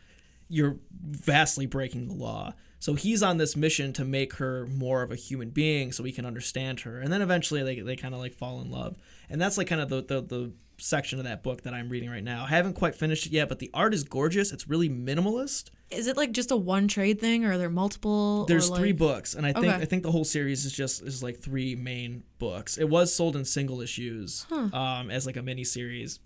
[0.48, 2.54] you're vastly breaking the law.
[2.78, 6.12] So he's on this mission to make her more of a human being so we
[6.12, 7.00] can understand her.
[7.00, 8.96] And then eventually they, they kind of like fall in love.
[9.30, 12.10] And that's like kind of the, the the section of that book that i'm reading
[12.10, 14.88] right now i haven't quite finished it yet but the art is gorgeous it's really
[14.88, 18.44] minimalist Is it like just a one trade thing or are there multiple?
[18.46, 19.82] there's or, three books, and I think Okay.
[19.82, 22.76] I think the whole series is just is like three main books.
[22.78, 26.18] It was sold in single issues, um, as like a mini series.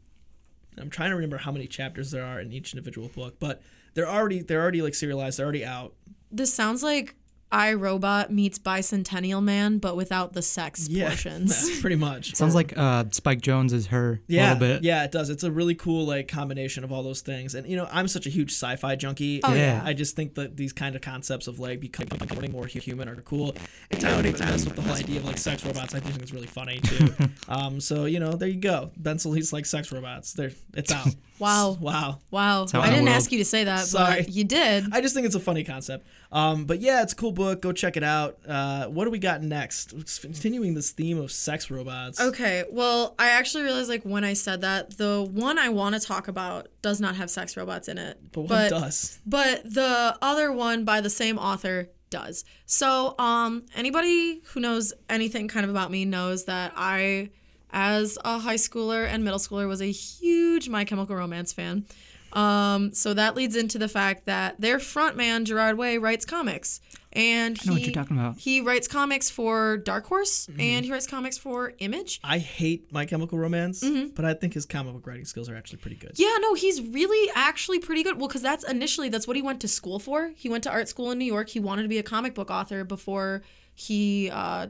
[0.78, 3.60] I'm trying to remember how many chapters there are in each individual book, but
[3.94, 5.38] they're already they're already like serialized.
[5.38, 5.92] They're already out.
[6.30, 7.16] This sounds like
[7.52, 11.78] iRobot meets Bicentennial Man, but without the sex portions.
[11.80, 12.34] pretty much.
[12.34, 14.84] Sounds like uh, Spike Jonze is her yeah, a little bit.
[14.84, 15.30] yeah, it does.
[15.30, 17.54] It's a really cool like combination of all those things.
[17.54, 19.40] And you know, I'm such a huge sci-fi junkie.
[19.42, 19.82] Oh, yeah.
[19.84, 23.16] I just think that these kind of concepts of like becoming, becoming more human are
[23.16, 23.54] cool.
[23.90, 25.94] It's how they mess with the whole idea of like sex robots.
[25.94, 27.08] I think it's really funny too.
[27.48, 28.90] um, so you know, there you go.
[28.96, 30.32] Ben he's like sex robots.
[30.32, 31.14] There, it's out.
[31.38, 31.78] Wow.
[31.80, 32.18] wow.
[32.30, 32.66] Wow.
[32.74, 34.22] I didn't world- ask you to say that, Sorry.
[34.22, 34.86] but you did.
[34.92, 36.06] I just think it's a funny concept.
[36.30, 37.62] Um, but yeah, it's a cool book.
[37.62, 38.38] Go check it out.
[38.46, 39.92] Uh, what do we got next?
[39.94, 42.20] It's continuing this theme of sex robots.
[42.20, 46.00] Okay, well, I actually realized like when I said that, the one I want to
[46.00, 48.18] talk about does not have sex robots in it.
[48.32, 49.20] But what does?
[49.26, 52.44] But the other one by the same author does.
[52.66, 57.30] So, um, anybody who knows anything kind of about me knows that I
[57.70, 61.84] as a high schooler and middle schooler, was a huge My Chemical Romance fan.
[62.32, 66.80] Um, so that leads into the fact that their frontman Gerard Way writes comics,
[67.14, 68.36] and he know what you're talking about.
[68.36, 70.60] he writes comics for Dark Horse Mm-hmm.
[70.60, 72.20] and he writes comics for Image.
[72.22, 74.08] I hate My Chemical Romance, Mm-hmm.
[74.14, 76.12] but I think his comic book writing skills are actually pretty good.
[76.16, 78.18] Yeah, no, he's really actually pretty good.
[78.18, 80.30] Well, because that's initially that's what he went to school for.
[80.36, 81.48] He went to art school in New York.
[81.48, 83.42] He wanted to be a comic book author before
[83.74, 84.66] he uh,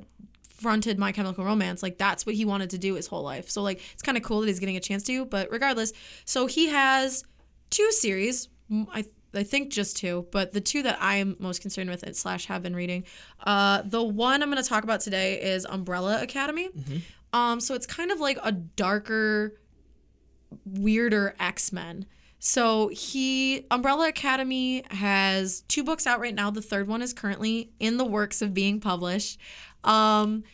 [0.59, 1.82] fronted My Chemical Romance.
[1.82, 3.50] Like that's what he wanted to do his whole life.
[3.50, 5.24] So like it's kind of cool that he's getting a chance to.
[5.24, 5.92] But regardless,
[6.24, 7.24] so he has
[7.70, 8.48] two series.
[8.92, 9.04] I
[9.34, 12.74] I think just two, but the two that I'm most concerned with slash have been
[12.74, 13.04] reading.
[13.44, 16.70] Uh, the one I'm going to talk about today is Umbrella Academy.
[17.32, 19.60] Um, so it's kind of like a darker
[20.64, 22.06] weirder X-Men.
[22.38, 26.50] So he Umbrella Academy has two books out right now.
[26.50, 29.38] The third one is currently in the works of being published.
[29.84, 30.44] Um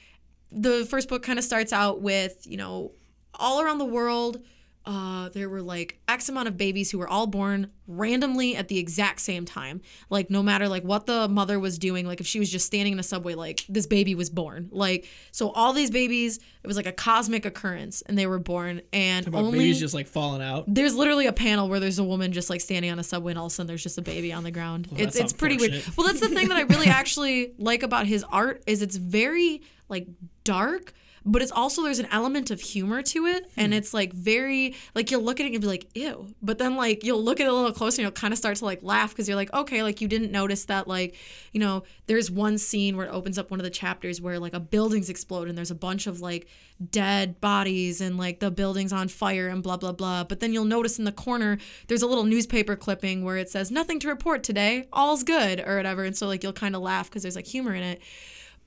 [0.50, 2.92] the first book kind of starts out with, you know,
[3.34, 4.40] all around the world
[4.86, 8.78] uh, there were like X amount of babies who were all born randomly at the
[8.78, 9.80] exact same time.
[10.10, 12.92] Like no matter like what the mother was doing, like if she was just standing
[12.92, 14.68] in a subway, like this baby was born.
[14.70, 18.82] Like so, all these babies, it was like a cosmic occurrence, and they were born.
[18.92, 20.64] And About only babies just like falling out.
[20.66, 23.38] there's literally a panel where there's a woman just like standing on a subway and
[23.38, 24.88] all of a sudden there's just a baby on the ground.
[24.96, 25.82] it's it's pretty weird.
[25.96, 29.62] Well, that's the thing that I really actually like about his art is it's very
[29.88, 30.06] like
[30.44, 30.92] dark,
[31.26, 33.78] but it's also there's an element of humor to it and Hmm.
[33.78, 37.02] it's like very like you'll look at it and be like ew, but then like
[37.04, 39.10] you'll look at it a little closer and you'll kind of start to like laugh
[39.10, 41.14] because you're like okay, like you didn't notice that like
[41.52, 44.52] you know there's one scene where it opens up one of the chapters where like
[44.54, 46.46] a building's explode and there's a bunch of like
[46.90, 50.24] dead bodies and like the building's on fire and blah blah blah.
[50.24, 51.58] But then you'll notice in the corner
[51.88, 55.76] there's a little newspaper clipping where it says nothing to report today, all's good or
[55.76, 56.04] whatever.
[56.04, 58.02] And so like you'll kind of laugh because there's like humor in it.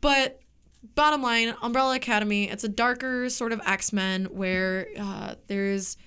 [0.01, 0.39] But
[0.84, 5.97] bottom line, Umbrella Academy, it's a darker sort of X Men where uh, there's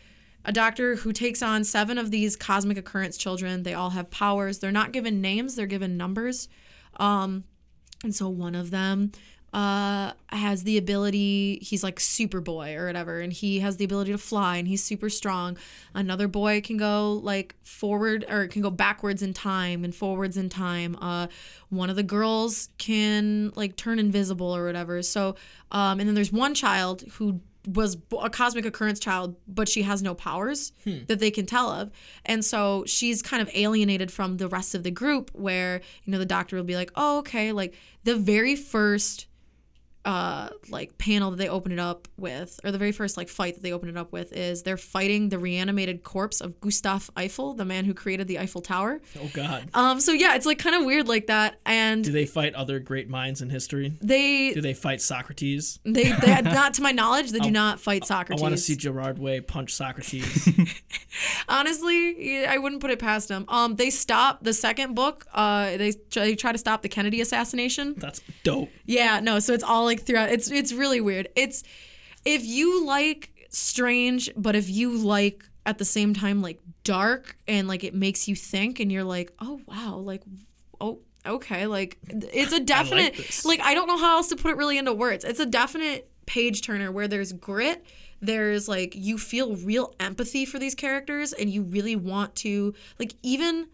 [0.44, 3.62] a doctor who takes on seven of these cosmic occurrence children.
[3.62, 4.58] They all have powers.
[4.58, 6.48] They're not given names, they're given numbers.
[6.96, 7.44] Um,
[8.02, 9.12] and so one of them
[9.52, 14.18] uh, has the ability, he's like Superboy or whatever, and he has the ability to
[14.18, 15.56] fly and he's super strong.
[15.94, 20.48] Another boy can go like forward or can go backwards in time and forwards in
[20.48, 20.96] time.
[21.00, 21.26] Uh,
[21.68, 25.02] one of the girls can like turn invisible or whatever.
[25.02, 25.34] So,
[25.72, 30.02] um, and then there's one child who was a cosmic occurrence child, but she has
[30.02, 30.72] no powers
[31.06, 31.90] that they can tell of.
[32.24, 36.18] And so she's kind of alienated from the rest of the group where, you know,
[36.18, 37.74] the doctor will be like, oh, okay, like
[38.04, 39.26] the very first
[40.04, 43.54] uh like panel that they open it up with or the very first like fight
[43.54, 47.52] that they open it up with is they're fighting the reanimated corpse of Gustav Eiffel,
[47.52, 49.00] the man who created the Eiffel Tower.
[49.20, 49.68] Oh God.
[49.74, 52.78] Um so yeah, it's like kind of weird like that and Do they fight other
[52.80, 53.92] great minds in history?
[54.00, 55.78] they Do they fight Socrates?
[55.84, 58.10] they, they not to my knowledge they do not fight Socrates.
[58.10, 58.42] I Socrates.
[58.42, 60.48] want to see Gerard Way punch Socrates.
[61.48, 63.44] Honestly, I wouldn't put it past them.
[63.48, 65.26] Um, they stop the second book.
[65.32, 67.94] Uh, they they try to stop the Kennedy assassination.
[67.96, 68.70] That's dope.
[68.86, 69.38] Yeah, no.
[69.40, 70.30] So it's all like throughout.
[70.30, 71.28] It's it's really weird.
[71.34, 71.62] It's
[72.24, 77.68] if you like strange, but if you like at the same time like dark and
[77.68, 80.22] like it makes you think, and you're like, oh wow, like
[80.80, 83.16] oh okay, like it's a definite.
[83.16, 83.44] this.
[83.44, 85.24] like I don't know how else to put it really into words.
[85.24, 87.84] It's a definite page turner where there's grit.
[88.22, 93.14] There's like you feel real empathy for these characters, and you really want to like
[93.22, 93.66] even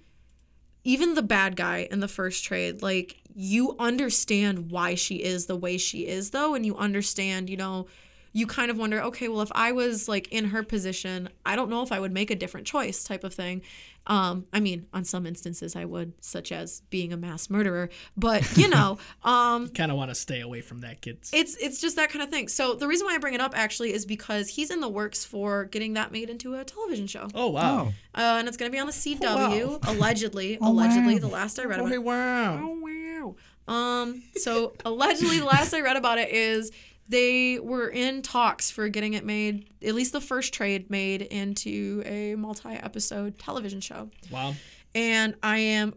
[0.84, 5.56] even the bad guy in the first trade, like you understand why she is the
[5.56, 7.86] way she is though, and you understand, you know,
[8.36, 11.70] you kind of wonder, okay, well if I was like in her position, I don't
[11.70, 13.62] know if I would make a different choice type of thing.
[14.08, 18.56] Um, I mean, on some instances I would, such as being a mass murderer, but
[18.56, 21.30] you know, um Kind of want to stay away from that, kids.
[21.32, 22.46] it's it's just that kind of thing.
[22.48, 25.24] So the reason why I bring it up actually is because he's in the works
[25.24, 27.28] for getting that made into a television show.
[27.34, 27.92] oh wow.
[28.14, 29.20] Uh, and it's going to be on the CW,
[29.66, 29.78] wow.
[29.92, 30.56] allegedly.
[30.60, 31.20] Oh, allegedly, wow.
[31.20, 32.02] the last I read Oh, about hey, it.
[32.04, 32.60] wow.
[32.62, 33.34] Oh, wow.
[33.74, 36.70] Um, so allegedly, the last I read about it is
[37.08, 42.02] they were in talks for getting it made, at least the first trade made into
[42.04, 44.10] a multi-episode television show.
[44.30, 44.54] Wow.
[44.94, 45.94] And I am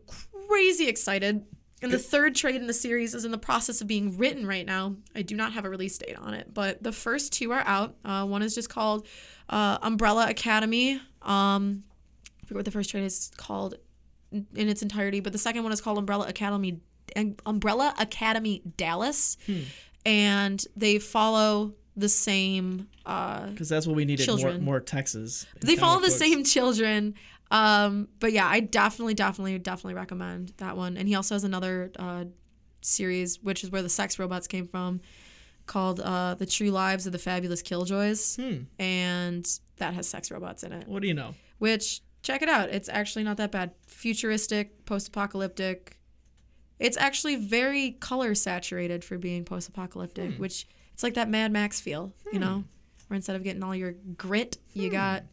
[0.47, 1.45] crazy excited.
[1.81, 4.65] And the third trade in the series is in the process of being written right
[4.65, 4.97] now.
[5.15, 7.95] I do not have a release date on it, but the first two are out.
[8.03, 9.07] Uh, one is just called
[9.47, 10.95] uh, Umbrella Academy.
[11.21, 11.83] Um,
[12.43, 13.75] I forget what the first trade is called
[14.31, 16.81] in its entirety, but the second one is called Umbrella Academy
[17.45, 19.37] Umbrella Academy Dallas,
[20.05, 22.87] and they follow the same.
[23.05, 24.27] Uh, Because that's what we needed.
[24.27, 24.63] More, Children.
[24.63, 25.45] more Texas.
[25.61, 26.17] they follow the books.
[26.19, 27.15] same children.
[27.51, 30.97] Um, but yeah, I definitely, definitely, definitely recommend that one.
[30.97, 32.25] And he also has another uh,
[32.81, 35.01] series, which is where the sex robots came from,
[35.65, 38.63] called uh, "The True Lives of the Fabulous Killjoys," Hmm.
[38.81, 40.87] and that has sex robots in it.
[40.87, 41.33] What do you know?
[41.57, 42.69] Which check it out.
[42.69, 43.71] It's actually not that bad.
[43.87, 45.98] Futuristic, post-apocalyptic.
[46.79, 50.39] It's actually very color saturated for being post-apocalyptic, Hmm.
[50.41, 52.63] which it's like that Mad Max feel, you know,
[53.07, 54.79] where instead of getting all your grit, Hmm.
[54.81, 55.23] you got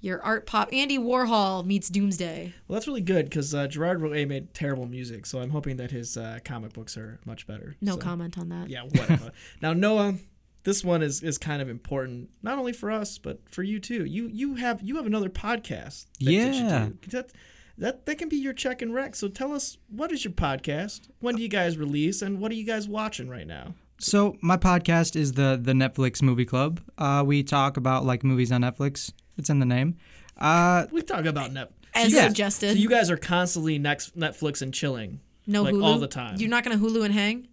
[0.00, 0.68] your art pop.
[0.72, 2.52] Andy Warhol meets Doomsday.
[2.66, 5.92] Well, that's really good because uh, Gerard Way made terrible music, so I'm hoping that
[5.92, 7.76] his uh, comic books are much better.
[7.80, 8.68] No So, comment on that.
[8.68, 9.30] Yeah, whatever.
[9.62, 10.16] now, Noah,
[10.64, 14.04] this one is, is kind of important, not only for us but for you too.
[14.04, 16.06] You you have you have another podcast.
[16.18, 16.88] That, that you Yeah.
[17.00, 17.10] do.
[17.10, 17.30] That,
[17.78, 19.14] that that can be your check and rec.
[19.16, 21.08] So tell us what is your podcast?
[21.20, 22.22] When do you guys release?
[22.22, 23.74] And what are you guys watching right now?
[23.98, 26.80] So my podcast is the the Netflix Movie Club.
[26.98, 29.12] Uh, we talk about like movies on Netflix.
[29.38, 29.96] It's in the name.
[30.36, 31.68] Uh, We talk about Netflix.
[31.94, 32.26] As Yeah.
[32.28, 32.72] suggested.
[32.72, 35.20] So you guys are constantly next Netflix and chilling.
[35.46, 36.36] no like, Hulu all the time.
[36.38, 37.48] You're not gonna Hulu and hang.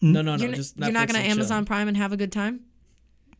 [0.00, 0.42] No, no, no.
[0.42, 1.36] you're, n- just you're not gonna and chill.
[1.38, 2.60] Amazon Prime and have a good time.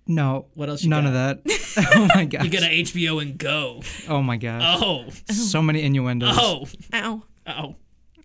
[0.06, 0.46] No.
[0.54, 1.08] What else you None got?
[1.08, 1.76] of that.
[1.96, 2.44] oh my god.
[2.44, 3.82] You get a HBO and go.
[4.08, 4.60] oh my god.
[4.62, 6.36] Oh, So many innuendos.
[6.38, 7.22] oh, Ow.
[7.46, 7.74] oh.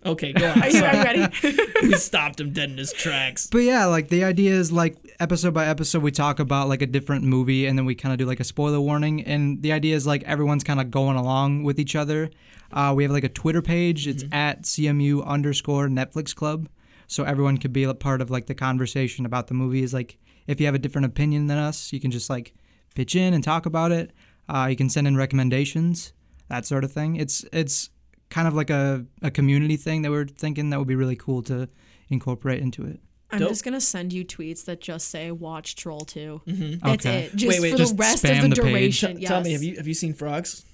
[0.06, 0.62] Okay, go on.
[0.62, 1.26] Are you, are you ready?
[1.82, 3.48] we stopped him dead in his tracks.
[3.48, 6.86] But yeah, like the idea is like episode by episode we talk about like a
[6.86, 9.94] different movie and then we kind of do like a spoiler warning and the idea
[9.94, 12.30] is like everyone's kind of going along with each other.
[12.72, 14.06] Uh, we have like a Twitter page.
[14.06, 16.68] It's at CMU underscore Netflix Club,
[17.06, 19.92] so everyone could be a part of like the conversation about the movies.
[19.92, 20.16] Like
[20.50, 22.54] if you have a different opinion than us, you can just like
[22.94, 24.10] pitch in and talk about it.
[24.48, 26.12] Uh, you can send in recommendations,
[26.48, 27.16] that sort of thing.
[27.16, 27.90] It's it's
[28.30, 31.42] kind of like a, a community thing that we're thinking that would be really cool
[31.44, 31.68] to
[32.08, 33.00] incorporate into it.
[33.30, 33.50] I'm Dope.
[33.50, 36.42] just gonna send you tweets that just say "Watch Troll 2.
[36.46, 36.88] Mm-hmm.
[36.88, 37.18] That's Okay.
[37.26, 37.36] it.
[37.36, 39.16] Just Wait, wait, for just the rest of the the duration.
[39.16, 39.28] T- yes.
[39.28, 40.64] Tell me, have you have you seen frogs?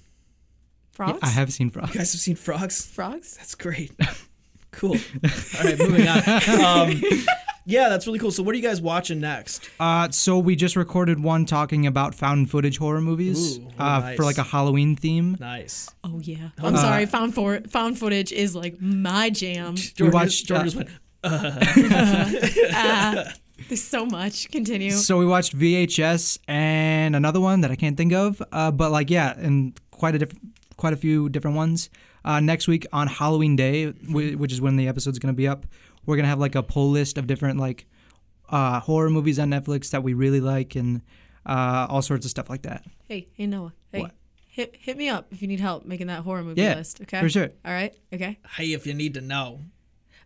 [0.91, 1.19] frogs?
[1.21, 1.93] I have seen frogs.
[1.93, 2.83] You guys have seen frogs?
[2.83, 3.37] frogs.
[3.37, 3.91] That's great.
[4.71, 4.95] cool.
[4.95, 6.21] All right, moving on.
[6.65, 7.01] Um,
[7.67, 8.31] yeah, that's really cool.
[8.31, 9.69] So, what are you guys watching next?
[9.77, 13.99] Uh, so we just recorded one talking about found footage horror movies Ooh, oh, uh,
[13.99, 14.15] nice.
[14.15, 15.35] for like a Halloween theme.
[15.37, 15.89] Nice.
[16.05, 16.51] Oh yeah.
[16.59, 17.05] I'm sorry.
[17.07, 19.75] Found for found footage is like my jam.
[19.75, 20.89] George, watched, George uh, just went.
[23.67, 24.49] There's so much.
[24.49, 24.91] Continue.
[24.91, 28.41] So we watched VHS and another one that I can't think of.
[28.49, 30.39] Uh, but like yeah, and quite a diff-
[30.77, 31.89] quite a few different ones.
[32.23, 35.65] Uh, next week on Halloween Day, which is when the episode's gonna be up,
[36.07, 37.85] we're gonna have like a pull list of different like
[38.49, 41.01] uh, horror movies on Netflix that we really like and
[41.45, 42.83] uh, all sorts of stuff like that.
[43.07, 43.73] Hey, hey Noah.
[43.91, 44.01] Hey.
[44.01, 44.11] What?
[44.47, 47.21] Hit, hit me up if you need help making that horror movie Yeah, list, okay?
[47.21, 47.49] for sure.
[47.63, 48.39] All right, okay.
[48.55, 49.59] Hey, if you need to know.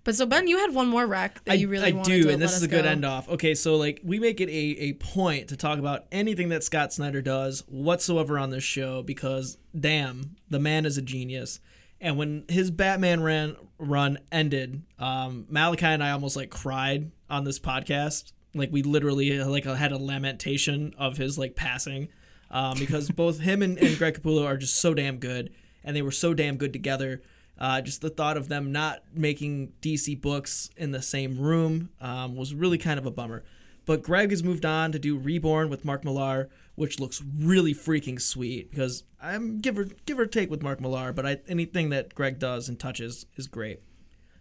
[0.03, 2.23] But so Ben, you had one more rec that I, you really I wanted do,
[2.23, 2.89] to and this is a good go.
[2.89, 3.27] end off.
[3.27, 4.51] Okay, so like we make it a,
[4.83, 9.57] a point to talk about anything that Scott Snyder does whatsoever on this show because
[9.77, 11.59] damn, the man is a genius.
[12.01, 17.43] And when his Batman ran run ended, um, Malachi and I almost like cried on
[17.43, 18.33] this podcast.
[18.53, 22.09] Like we literally uh, like had a lamentation of his like passing,
[22.49, 26.01] um, because both him and, and Greg Capullo are just so damn good, and they
[26.01, 27.21] were so damn good together.
[27.57, 32.35] Uh, just the thought of them not making DC books in the same room um,
[32.35, 33.43] was really kind of a bummer.
[33.85, 38.21] But Greg has moved on to do Reborn with Mark Millar, which looks really freaking
[38.21, 38.69] sweet.
[38.69, 42.39] Because I'm give or give or take with Mark Millar, but I, anything that Greg
[42.39, 43.81] does and touches is great.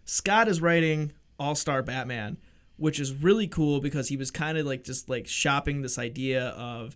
[0.05, 2.37] Scott is writing All Star Batman,
[2.77, 6.49] which is really cool because he was kind of like just like shopping this idea
[6.49, 6.95] of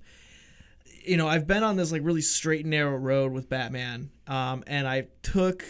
[1.06, 4.64] you know, I've been on this like really straight and narrow road with Batman, um,
[4.68, 5.64] and I took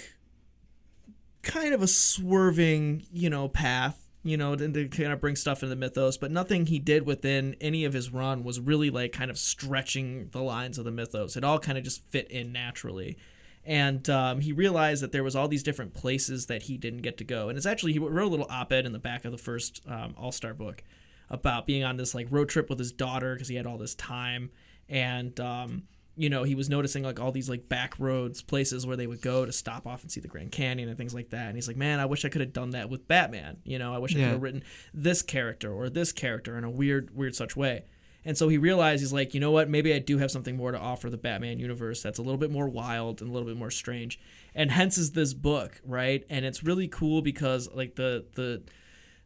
[1.41, 5.61] kind of a swerving, you know, path, you know, to, to kind of bring stuff
[5.61, 9.11] into the mythos, but nothing he did within any of his run was really like
[9.11, 11.37] kind of stretching the lines of the mythos.
[11.37, 13.17] It all kind of just fit in naturally.
[13.63, 17.17] And um, he realized that there was all these different places that he didn't get
[17.17, 17.49] to go.
[17.49, 20.15] And it's actually he wrote a little op-ed in the back of the first um,
[20.17, 20.83] All Star book
[21.29, 23.93] about being on this like road trip with his daughter because he had all this
[23.93, 24.49] time
[24.89, 25.83] and um,
[26.17, 29.21] you know he was noticing like all these like back roads places where they would
[29.21, 31.47] go to stop off and see the grand canyon and things like that.
[31.47, 33.93] And he's like man i wish i could have done that with batman you know?
[33.93, 34.25] I wish i Yeah.
[34.25, 34.63] could have written
[34.93, 37.85] this character or this character in a weird weird such way.
[38.27, 39.69] And so he realized he's like you know what?
[39.69, 42.49] Maybe i do have something more to offer the batman universe that's a little bit
[42.51, 44.19] more wild and a little bit more strange.
[44.55, 46.23] And hence is this book right?
[46.29, 48.63] And it's really cool because like the the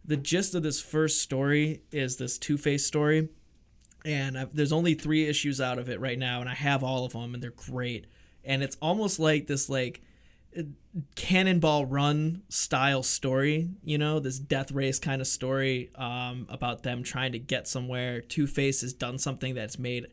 [0.06, 3.30] the gist of this first story is this two-face story
[4.10, 7.06] and I've, there's only three issues out of it right now and i have all
[7.06, 8.08] of them and they're great.
[8.44, 10.02] And it's almost like this like
[10.58, 10.64] uh,
[11.16, 17.04] cannonball run style story you know this death race kind of story um, about them
[17.04, 18.20] trying to get somewhere.
[18.22, 20.08] Two-face has done something that's made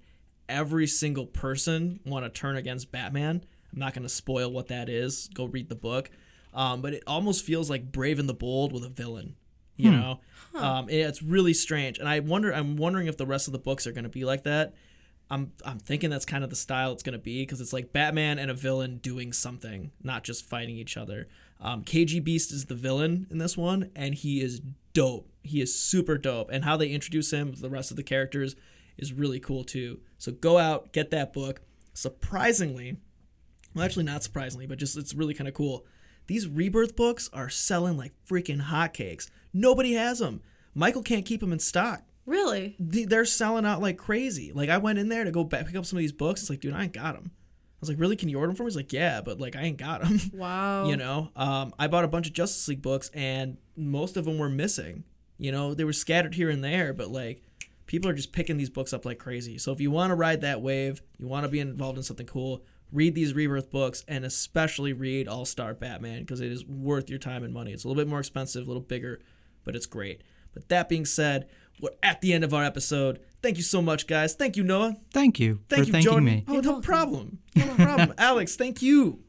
[0.49, 3.43] every single person want to turn against batman.
[3.73, 5.29] I'm not going to spoil what that is.
[5.35, 6.11] Go read the book.
[6.55, 9.37] Um, but it almost feels like brave and the bold with a villain
[9.77, 10.21] You know,
[10.57, 12.53] um, it's really strange, and I wonder.
[12.53, 14.75] I'm wondering if the rest of the books are going to be like that.
[15.31, 17.93] I'm I'm thinking that's kind of the style it's going to be because it's like
[17.93, 21.29] Batman and a villain doing something, not just fighting each other.
[21.61, 24.61] Um, KG Beast is the villain in this one, and he is
[24.93, 25.29] dope.
[25.43, 28.57] He is super dope, and how they introduce him the rest of the characters
[28.99, 30.01] is really cool too.
[30.19, 31.61] So go out, get that book.
[31.93, 32.97] Surprisingly,
[33.75, 35.85] well, actually not surprisingly, but just it's really kind of cool.
[36.27, 39.29] These rebirth books are selling like freaking hotcakes.
[39.53, 40.43] Nobody has them.
[40.75, 42.03] Michael can't keep them in stock.
[42.27, 42.75] Really?
[42.79, 44.53] They're selling out like crazy.
[44.53, 46.43] Like I went in there to go back, pick up some of these books.
[46.43, 47.31] It's like, dude, I ain't got them.
[47.33, 48.17] I was like, really?
[48.17, 48.69] Can you order them for me?
[48.69, 50.19] He's like, yeah, but like I ain't got them.
[50.33, 50.87] Wow.
[50.89, 54.39] You know, um, I bought a bunch of Justice League books, and most of them
[54.39, 55.05] were missing.
[55.39, 57.43] You know, they were scattered here and there, but like
[57.87, 59.59] people are just picking these books up like crazy.
[59.59, 62.27] So if you want to ride that wave, you want to be involved in something
[62.27, 67.11] cool, read these Rebirth books, and especially read All Star Batman because it is worth
[67.11, 67.73] your time and money.
[67.73, 69.21] It's a little bit more expensive, a little bigger,
[69.65, 70.23] but it's great.
[70.55, 71.49] But that being said,
[71.81, 73.21] we're at the end of our episode.
[73.43, 74.35] Thank you so much, guys.
[74.35, 74.97] Thank you, Noah.
[75.13, 76.25] Thank you Thank for you, thanking Jordan.
[76.25, 76.45] me.
[76.49, 77.41] Oh, no problem.
[77.55, 78.15] No problem.
[78.19, 79.21] Alex, thank you.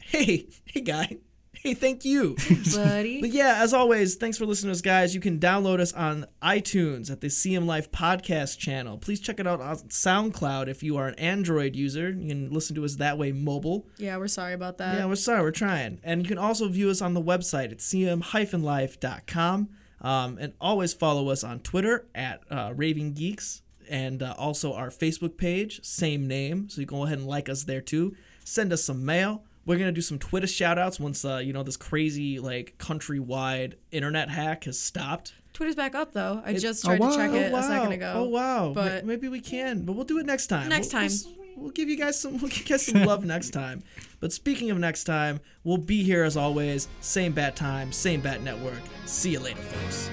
[0.00, 1.18] Hey, hey, guy.
[1.62, 2.36] Hey, thank you.
[2.74, 3.20] buddy.
[3.20, 5.12] But yeah, as always, thanks for listening to us, guys.
[5.14, 8.96] You can download us on iTunes at the CM Life podcast channel.
[8.96, 12.10] Please check it out on SoundCloud if you are an Android user.
[12.10, 13.88] You can listen to us that way mobile.
[13.96, 14.96] yeah, we're sorry about that.
[14.96, 16.00] Yeah, we're sorry, we're trying.
[16.04, 19.68] And you can also view us on the website at cm-life.com.
[20.00, 24.90] Um, and always follow us on Twitter at uh, Raving Geeks and uh, also our
[24.90, 26.68] Facebook page, same name.
[26.68, 28.14] So you can go ahead and like us there too.
[28.44, 29.42] Send us some mail.
[29.68, 33.74] We're gonna do some Twitter shout outs once uh, you know this crazy like countrywide
[33.90, 35.34] internet hack has stopped.
[35.52, 36.42] Twitter's back up though.
[36.42, 37.10] I just oh, tried wow.
[37.10, 38.12] to check Oh, it a second ago.
[38.16, 38.72] Oh wow!
[38.74, 40.70] But- Ma- maybe we can, but we'll do it next time.
[40.70, 41.10] Next We'll- time.
[41.54, 42.32] We'll, we'll give you guys some.
[42.40, 43.82] We'll give you guys some love next time.
[44.20, 46.88] But speaking of next time, we'll be here as always.
[47.00, 48.80] Same bat time, same bat network.
[49.04, 50.08] See you later, folks.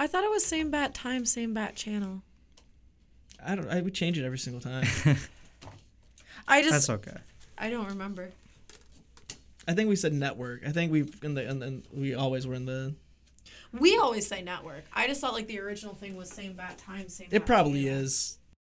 [0.00, 2.22] I thought it was same bat time, same bat channel.
[3.44, 3.68] I don't.
[3.68, 4.86] I would change it every single time.
[6.48, 7.18] I just That's okay.
[7.58, 8.30] I don't remember.
[9.68, 10.62] I think we said network.
[10.66, 12.94] I think we in the and then we always were in the.
[13.78, 14.84] We always say network.
[14.94, 17.28] I just thought like the original thing was same bat time, same.
[17.30, 18.00] It bat probably channel.
[18.00, 18.38] is.